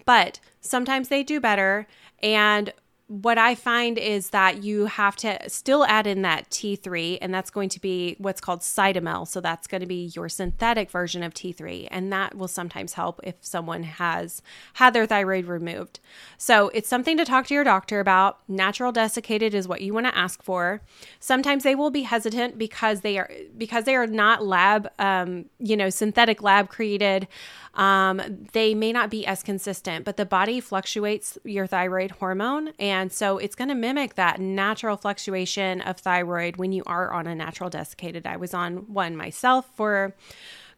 but 0.04 0.40
sometimes 0.60 1.08
they 1.08 1.22
do 1.22 1.40
better. 1.40 1.86
And 2.22 2.72
what 3.10 3.38
I 3.38 3.56
find 3.56 3.98
is 3.98 4.30
that 4.30 4.62
you 4.62 4.86
have 4.86 5.16
to 5.16 5.50
still 5.50 5.84
add 5.84 6.06
in 6.06 6.22
that 6.22 6.48
T3, 6.48 7.18
and 7.20 7.34
that's 7.34 7.50
going 7.50 7.68
to 7.70 7.80
be 7.80 8.14
what's 8.18 8.40
called 8.40 8.60
Cytomel. 8.60 9.26
So 9.26 9.40
that's 9.40 9.66
going 9.66 9.80
to 9.80 9.86
be 9.86 10.12
your 10.14 10.28
synthetic 10.28 10.92
version 10.92 11.24
of 11.24 11.34
T3, 11.34 11.88
and 11.90 12.12
that 12.12 12.36
will 12.36 12.46
sometimes 12.46 12.92
help 12.92 13.18
if 13.24 13.34
someone 13.40 13.82
has 13.82 14.42
had 14.74 14.94
their 14.94 15.06
thyroid 15.06 15.46
removed. 15.46 15.98
So 16.38 16.68
it's 16.68 16.88
something 16.88 17.16
to 17.16 17.24
talk 17.24 17.48
to 17.48 17.54
your 17.54 17.64
doctor 17.64 17.98
about. 17.98 18.48
Natural 18.48 18.92
desiccated 18.92 19.54
is 19.54 19.66
what 19.66 19.80
you 19.80 19.92
want 19.92 20.06
to 20.06 20.16
ask 20.16 20.40
for. 20.40 20.80
Sometimes 21.18 21.64
they 21.64 21.74
will 21.74 21.90
be 21.90 22.02
hesitant 22.02 22.58
because 22.58 23.00
they 23.00 23.18
are 23.18 23.28
because 23.58 23.86
they 23.86 23.96
are 23.96 24.06
not 24.06 24.46
lab, 24.46 24.88
um, 25.00 25.46
you 25.58 25.76
know, 25.76 25.90
synthetic 25.90 26.44
lab 26.44 26.68
created 26.68 27.26
um, 27.74 28.20
they 28.52 28.74
may 28.74 28.92
not 28.92 29.10
be 29.10 29.24
as 29.26 29.42
consistent, 29.42 30.04
but 30.04 30.16
the 30.16 30.26
body 30.26 30.60
fluctuates 30.60 31.38
your 31.44 31.66
thyroid 31.66 32.10
hormone. 32.12 32.72
And 32.78 33.12
so 33.12 33.38
it's 33.38 33.54
going 33.54 33.68
to 33.68 33.74
mimic 33.74 34.14
that 34.14 34.40
natural 34.40 34.96
fluctuation 34.96 35.80
of 35.80 35.98
thyroid 35.98 36.56
when 36.56 36.72
you 36.72 36.82
are 36.86 37.12
on 37.12 37.26
a 37.26 37.34
natural 37.34 37.70
desiccated. 37.70 38.26
I 38.26 38.36
was 38.36 38.54
on 38.54 38.92
one 38.92 39.16
myself 39.16 39.70
for 39.76 40.14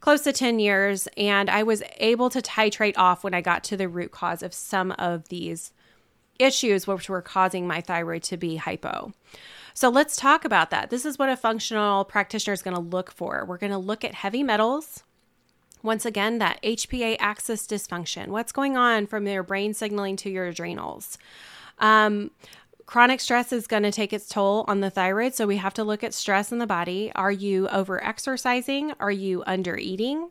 close 0.00 0.22
to 0.22 0.32
10 0.32 0.58
years, 0.58 1.08
and 1.16 1.48
I 1.48 1.62
was 1.62 1.82
able 1.98 2.28
to 2.30 2.42
titrate 2.42 2.98
off 2.98 3.24
when 3.24 3.34
I 3.34 3.40
got 3.40 3.64
to 3.64 3.76
the 3.76 3.88
root 3.88 4.10
cause 4.10 4.42
of 4.42 4.52
some 4.52 4.92
of 4.92 5.28
these 5.28 5.72
issues 6.38 6.86
which 6.86 7.08
were 7.08 7.22
causing 7.22 7.66
my 7.66 7.80
thyroid 7.80 8.22
to 8.24 8.36
be 8.36 8.56
hypo. 8.56 9.12
So 9.74 9.88
let's 9.88 10.16
talk 10.16 10.44
about 10.44 10.70
that. 10.70 10.90
This 10.90 11.06
is 11.06 11.18
what 11.18 11.28
a 11.28 11.36
functional 11.36 12.04
practitioner 12.04 12.52
is 12.52 12.62
going 12.62 12.74
to 12.74 12.82
look 12.82 13.10
for. 13.10 13.44
We're 13.46 13.58
going 13.58 13.72
to 13.72 13.78
look 13.78 14.04
at 14.04 14.14
heavy 14.14 14.42
metals, 14.42 15.04
once 15.82 16.04
again, 16.04 16.38
that 16.38 16.62
HPA 16.62 17.16
axis 17.18 17.66
dysfunction. 17.66 18.28
What's 18.28 18.52
going 18.52 18.76
on 18.76 19.06
from 19.06 19.26
your 19.26 19.42
brain 19.42 19.74
signaling 19.74 20.16
to 20.16 20.30
your 20.30 20.46
adrenals? 20.46 21.18
Um, 21.78 22.30
chronic 22.86 23.20
stress 23.20 23.52
is 23.52 23.66
going 23.66 23.82
to 23.82 23.92
take 23.92 24.12
its 24.12 24.28
toll 24.28 24.64
on 24.68 24.80
the 24.80 24.90
thyroid. 24.90 25.34
So 25.34 25.46
we 25.46 25.56
have 25.56 25.74
to 25.74 25.84
look 25.84 26.04
at 26.04 26.14
stress 26.14 26.52
in 26.52 26.58
the 26.58 26.66
body. 26.66 27.10
Are 27.14 27.32
you 27.32 27.68
over 27.68 28.02
exercising? 28.04 28.92
Are 29.00 29.10
you 29.10 29.42
under 29.46 29.76
eating? 29.76 30.30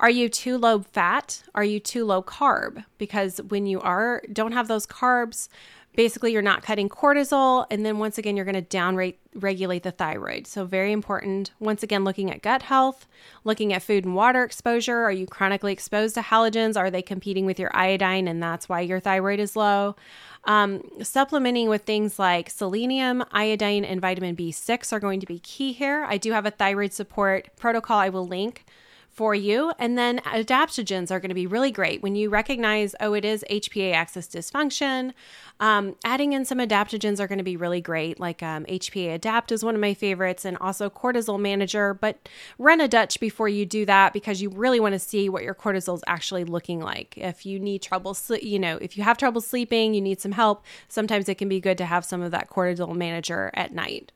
Are 0.00 0.10
you 0.10 0.28
too 0.28 0.58
low 0.58 0.80
fat? 0.80 1.42
Are 1.54 1.62
you 1.64 1.78
too 1.78 2.04
low 2.04 2.22
carb? 2.22 2.84
Because 2.98 3.40
when 3.48 3.66
you 3.66 3.80
are 3.80 4.22
don't 4.32 4.52
have 4.52 4.66
those 4.66 4.86
carbs, 4.86 5.48
basically 5.94 6.32
you're 6.32 6.42
not 6.42 6.62
cutting 6.62 6.88
cortisol 6.88 7.66
and 7.70 7.84
then 7.84 7.98
once 7.98 8.18
again 8.18 8.36
you're 8.36 8.44
going 8.44 8.54
to 8.54 8.60
down 8.62 9.12
regulate 9.34 9.82
the 9.82 9.90
thyroid. 9.90 10.46
So 10.46 10.64
very 10.64 10.92
important 10.92 11.52
once 11.58 11.82
again 11.82 12.04
looking 12.04 12.30
at 12.30 12.42
gut 12.42 12.62
health 12.62 13.06
looking 13.44 13.72
at 13.72 13.82
food 13.82 14.04
and 14.04 14.14
water 14.14 14.44
exposure. 14.44 14.98
Are 14.98 15.12
you 15.12 15.26
chronically 15.26 15.72
exposed 15.72 16.14
to 16.14 16.20
halogens? 16.20 16.76
Are 16.76 16.90
they 16.90 17.02
competing 17.02 17.46
with 17.46 17.58
your 17.58 17.74
iodine 17.74 18.28
and 18.28 18.42
that's 18.42 18.68
why 18.68 18.80
your 18.80 19.00
thyroid 19.00 19.40
is 19.40 19.56
low? 19.56 19.96
Um, 20.44 20.82
supplementing 21.02 21.68
with 21.68 21.82
things 21.82 22.18
like 22.18 22.50
selenium 22.50 23.24
iodine 23.30 23.84
and 23.84 24.00
vitamin 24.00 24.34
b6 24.34 24.92
are 24.92 25.00
going 25.00 25.20
to 25.20 25.26
be 25.26 25.38
key 25.38 25.72
here. 25.72 26.04
I 26.08 26.16
do 26.16 26.32
have 26.32 26.46
a 26.46 26.50
thyroid 26.50 26.92
support 26.92 27.48
protocol 27.56 27.98
i 27.98 28.08
will 28.08 28.26
link 28.26 28.64
for 29.12 29.34
you. 29.34 29.72
And 29.78 29.98
then 29.98 30.18
adaptogens 30.20 31.10
are 31.10 31.20
going 31.20 31.28
to 31.28 31.34
be 31.34 31.46
really 31.46 31.70
great 31.70 32.02
when 32.02 32.16
you 32.16 32.30
recognize, 32.30 32.94
oh, 32.98 33.12
it 33.12 33.24
is 33.24 33.44
HPA 33.50 33.92
axis 33.92 34.26
dysfunction. 34.26 35.12
Um, 35.60 35.96
adding 36.04 36.32
in 36.32 36.44
some 36.44 36.58
adaptogens 36.58 37.20
are 37.20 37.28
going 37.28 37.38
to 37.38 37.44
be 37.44 37.56
really 37.56 37.82
great. 37.82 38.18
Like 38.18 38.42
um, 38.42 38.64
HPA 38.64 39.14
Adapt 39.14 39.52
is 39.52 39.62
one 39.62 39.74
of 39.74 39.80
my 39.80 39.94
favorites, 39.94 40.44
and 40.44 40.56
also 40.58 40.88
Cortisol 40.88 41.38
Manager. 41.38 41.94
But 41.94 42.28
run 42.58 42.80
a 42.80 42.88
Dutch 42.88 43.20
before 43.20 43.48
you 43.48 43.66
do 43.66 43.84
that 43.86 44.12
because 44.12 44.40
you 44.40 44.48
really 44.48 44.80
want 44.80 44.94
to 44.94 44.98
see 44.98 45.28
what 45.28 45.42
your 45.42 45.54
cortisol 45.54 45.94
is 45.94 46.04
actually 46.06 46.44
looking 46.44 46.80
like. 46.80 47.14
If 47.16 47.44
you 47.44 47.60
need 47.60 47.82
trouble, 47.82 48.16
you 48.40 48.58
know, 48.58 48.78
if 48.78 48.96
you 48.96 49.04
have 49.04 49.18
trouble 49.18 49.40
sleeping, 49.40 49.94
you 49.94 50.00
need 50.00 50.20
some 50.20 50.32
help. 50.32 50.64
Sometimes 50.88 51.28
it 51.28 51.36
can 51.36 51.48
be 51.48 51.60
good 51.60 51.78
to 51.78 51.84
have 51.84 52.04
some 52.04 52.22
of 52.22 52.30
that 52.30 52.48
Cortisol 52.48 52.96
Manager 52.96 53.50
at 53.54 53.72
night. 53.72 54.10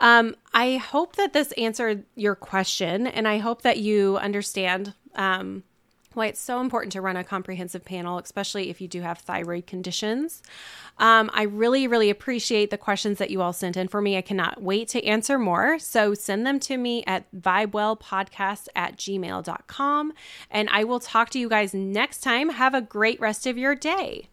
Um, 0.00 0.36
I 0.52 0.76
hope 0.76 1.16
that 1.16 1.32
this 1.32 1.52
answered 1.52 2.04
your 2.14 2.34
question, 2.34 3.06
and 3.06 3.28
I 3.28 3.38
hope 3.38 3.62
that 3.62 3.78
you 3.78 4.16
understand 4.18 4.94
um, 5.14 5.62
why 6.14 6.26
it's 6.26 6.40
so 6.40 6.60
important 6.60 6.92
to 6.92 7.00
run 7.00 7.16
a 7.16 7.24
comprehensive 7.24 7.84
panel, 7.84 8.18
especially 8.18 8.70
if 8.70 8.80
you 8.80 8.88
do 8.88 9.00
have 9.02 9.18
thyroid 9.18 9.66
conditions. 9.66 10.42
Um, 10.98 11.30
I 11.32 11.42
really, 11.42 11.86
really 11.86 12.10
appreciate 12.10 12.70
the 12.70 12.78
questions 12.78 13.18
that 13.18 13.30
you 13.30 13.42
all 13.42 13.52
sent 13.52 13.76
in 13.76 13.88
for 13.88 14.00
me. 14.00 14.16
I 14.16 14.22
cannot 14.22 14.62
wait 14.62 14.88
to 14.88 15.04
answer 15.04 15.38
more. 15.38 15.78
So 15.78 16.14
send 16.14 16.46
them 16.46 16.60
to 16.60 16.76
me 16.76 17.04
at 17.06 17.30
vibewellpodcast 17.32 18.68
at 18.76 18.96
gmail.com. 18.96 20.12
And 20.50 20.68
I 20.70 20.84
will 20.84 21.00
talk 21.00 21.30
to 21.30 21.38
you 21.38 21.48
guys 21.48 21.74
next 21.74 22.20
time. 22.20 22.50
Have 22.50 22.74
a 22.74 22.80
great 22.80 23.20
rest 23.20 23.46
of 23.46 23.58
your 23.58 23.74
day. 23.74 24.28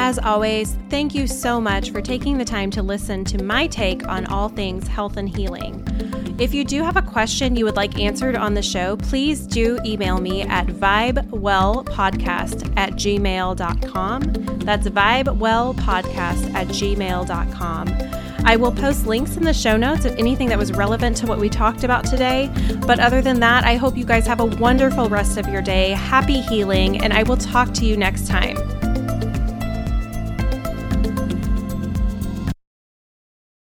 As 0.00 0.16
always, 0.16 0.76
thank 0.90 1.12
you 1.12 1.26
so 1.26 1.60
much 1.60 1.90
for 1.90 2.00
taking 2.00 2.38
the 2.38 2.44
time 2.44 2.70
to 2.70 2.84
listen 2.84 3.24
to 3.24 3.42
my 3.42 3.66
take 3.66 4.06
on 4.06 4.26
all 4.26 4.48
things 4.48 4.86
health 4.86 5.16
and 5.16 5.28
healing. 5.28 5.84
If 6.38 6.54
you 6.54 6.64
do 6.64 6.84
have 6.84 6.96
a 6.96 7.02
question 7.02 7.56
you 7.56 7.64
would 7.64 7.74
like 7.74 7.98
answered 7.98 8.36
on 8.36 8.54
the 8.54 8.62
show, 8.62 8.96
please 8.96 9.44
do 9.44 9.76
email 9.84 10.20
me 10.20 10.42
at 10.42 10.68
vibewellpodcast 10.68 12.76
at 12.76 12.92
gmail.com. 12.92 14.20
That's 14.60 14.86
vibewellpodcast 14.86 16.54
at 16.54 16.68
gmail.com. 16.68 17.88
I 18.44 18.54
will 18.54 18.72
post 18.72 19.04
links 19.04 19.36
in 19.36 19.42
the 19.42 19.52
show 19.52 19.76
notes 19.76 20.04
of 20.04 20.14
anything 20.14 20.48
that 20.50 20.58
was 20.58 20.70
relevant 20.70 21.16
to 21.18 21.26
what 21.26 21.40
we 21.40 21.48
talked 21.48 21.82
about 21.82 22.04
today. 22.04 22.52
But 22.86 23.00
other 23.00 23.20
than 23.20 23.40
that, 23.40 23.64
I 23.64 23.74
hope 23.74 23.96
you 23.96 24.04
guys 24.04 24.28
have 24.28 24.38
a 24.38 24.46
wonderful 24.46 25.08
rest 25.08 25.38
of 25.38 25.48
your 25.48 25.60
day. 25.60 25.90
Happy 25.90 26.40
healing, 26.40 27.02
and 27.02 27.12
I 27.12 27.24
will 27.24 27.36
talk 27.36 27.74
to 27.74 27.84
you 27.84 27.96
next 27.96 28.28
time. 28.28 28.56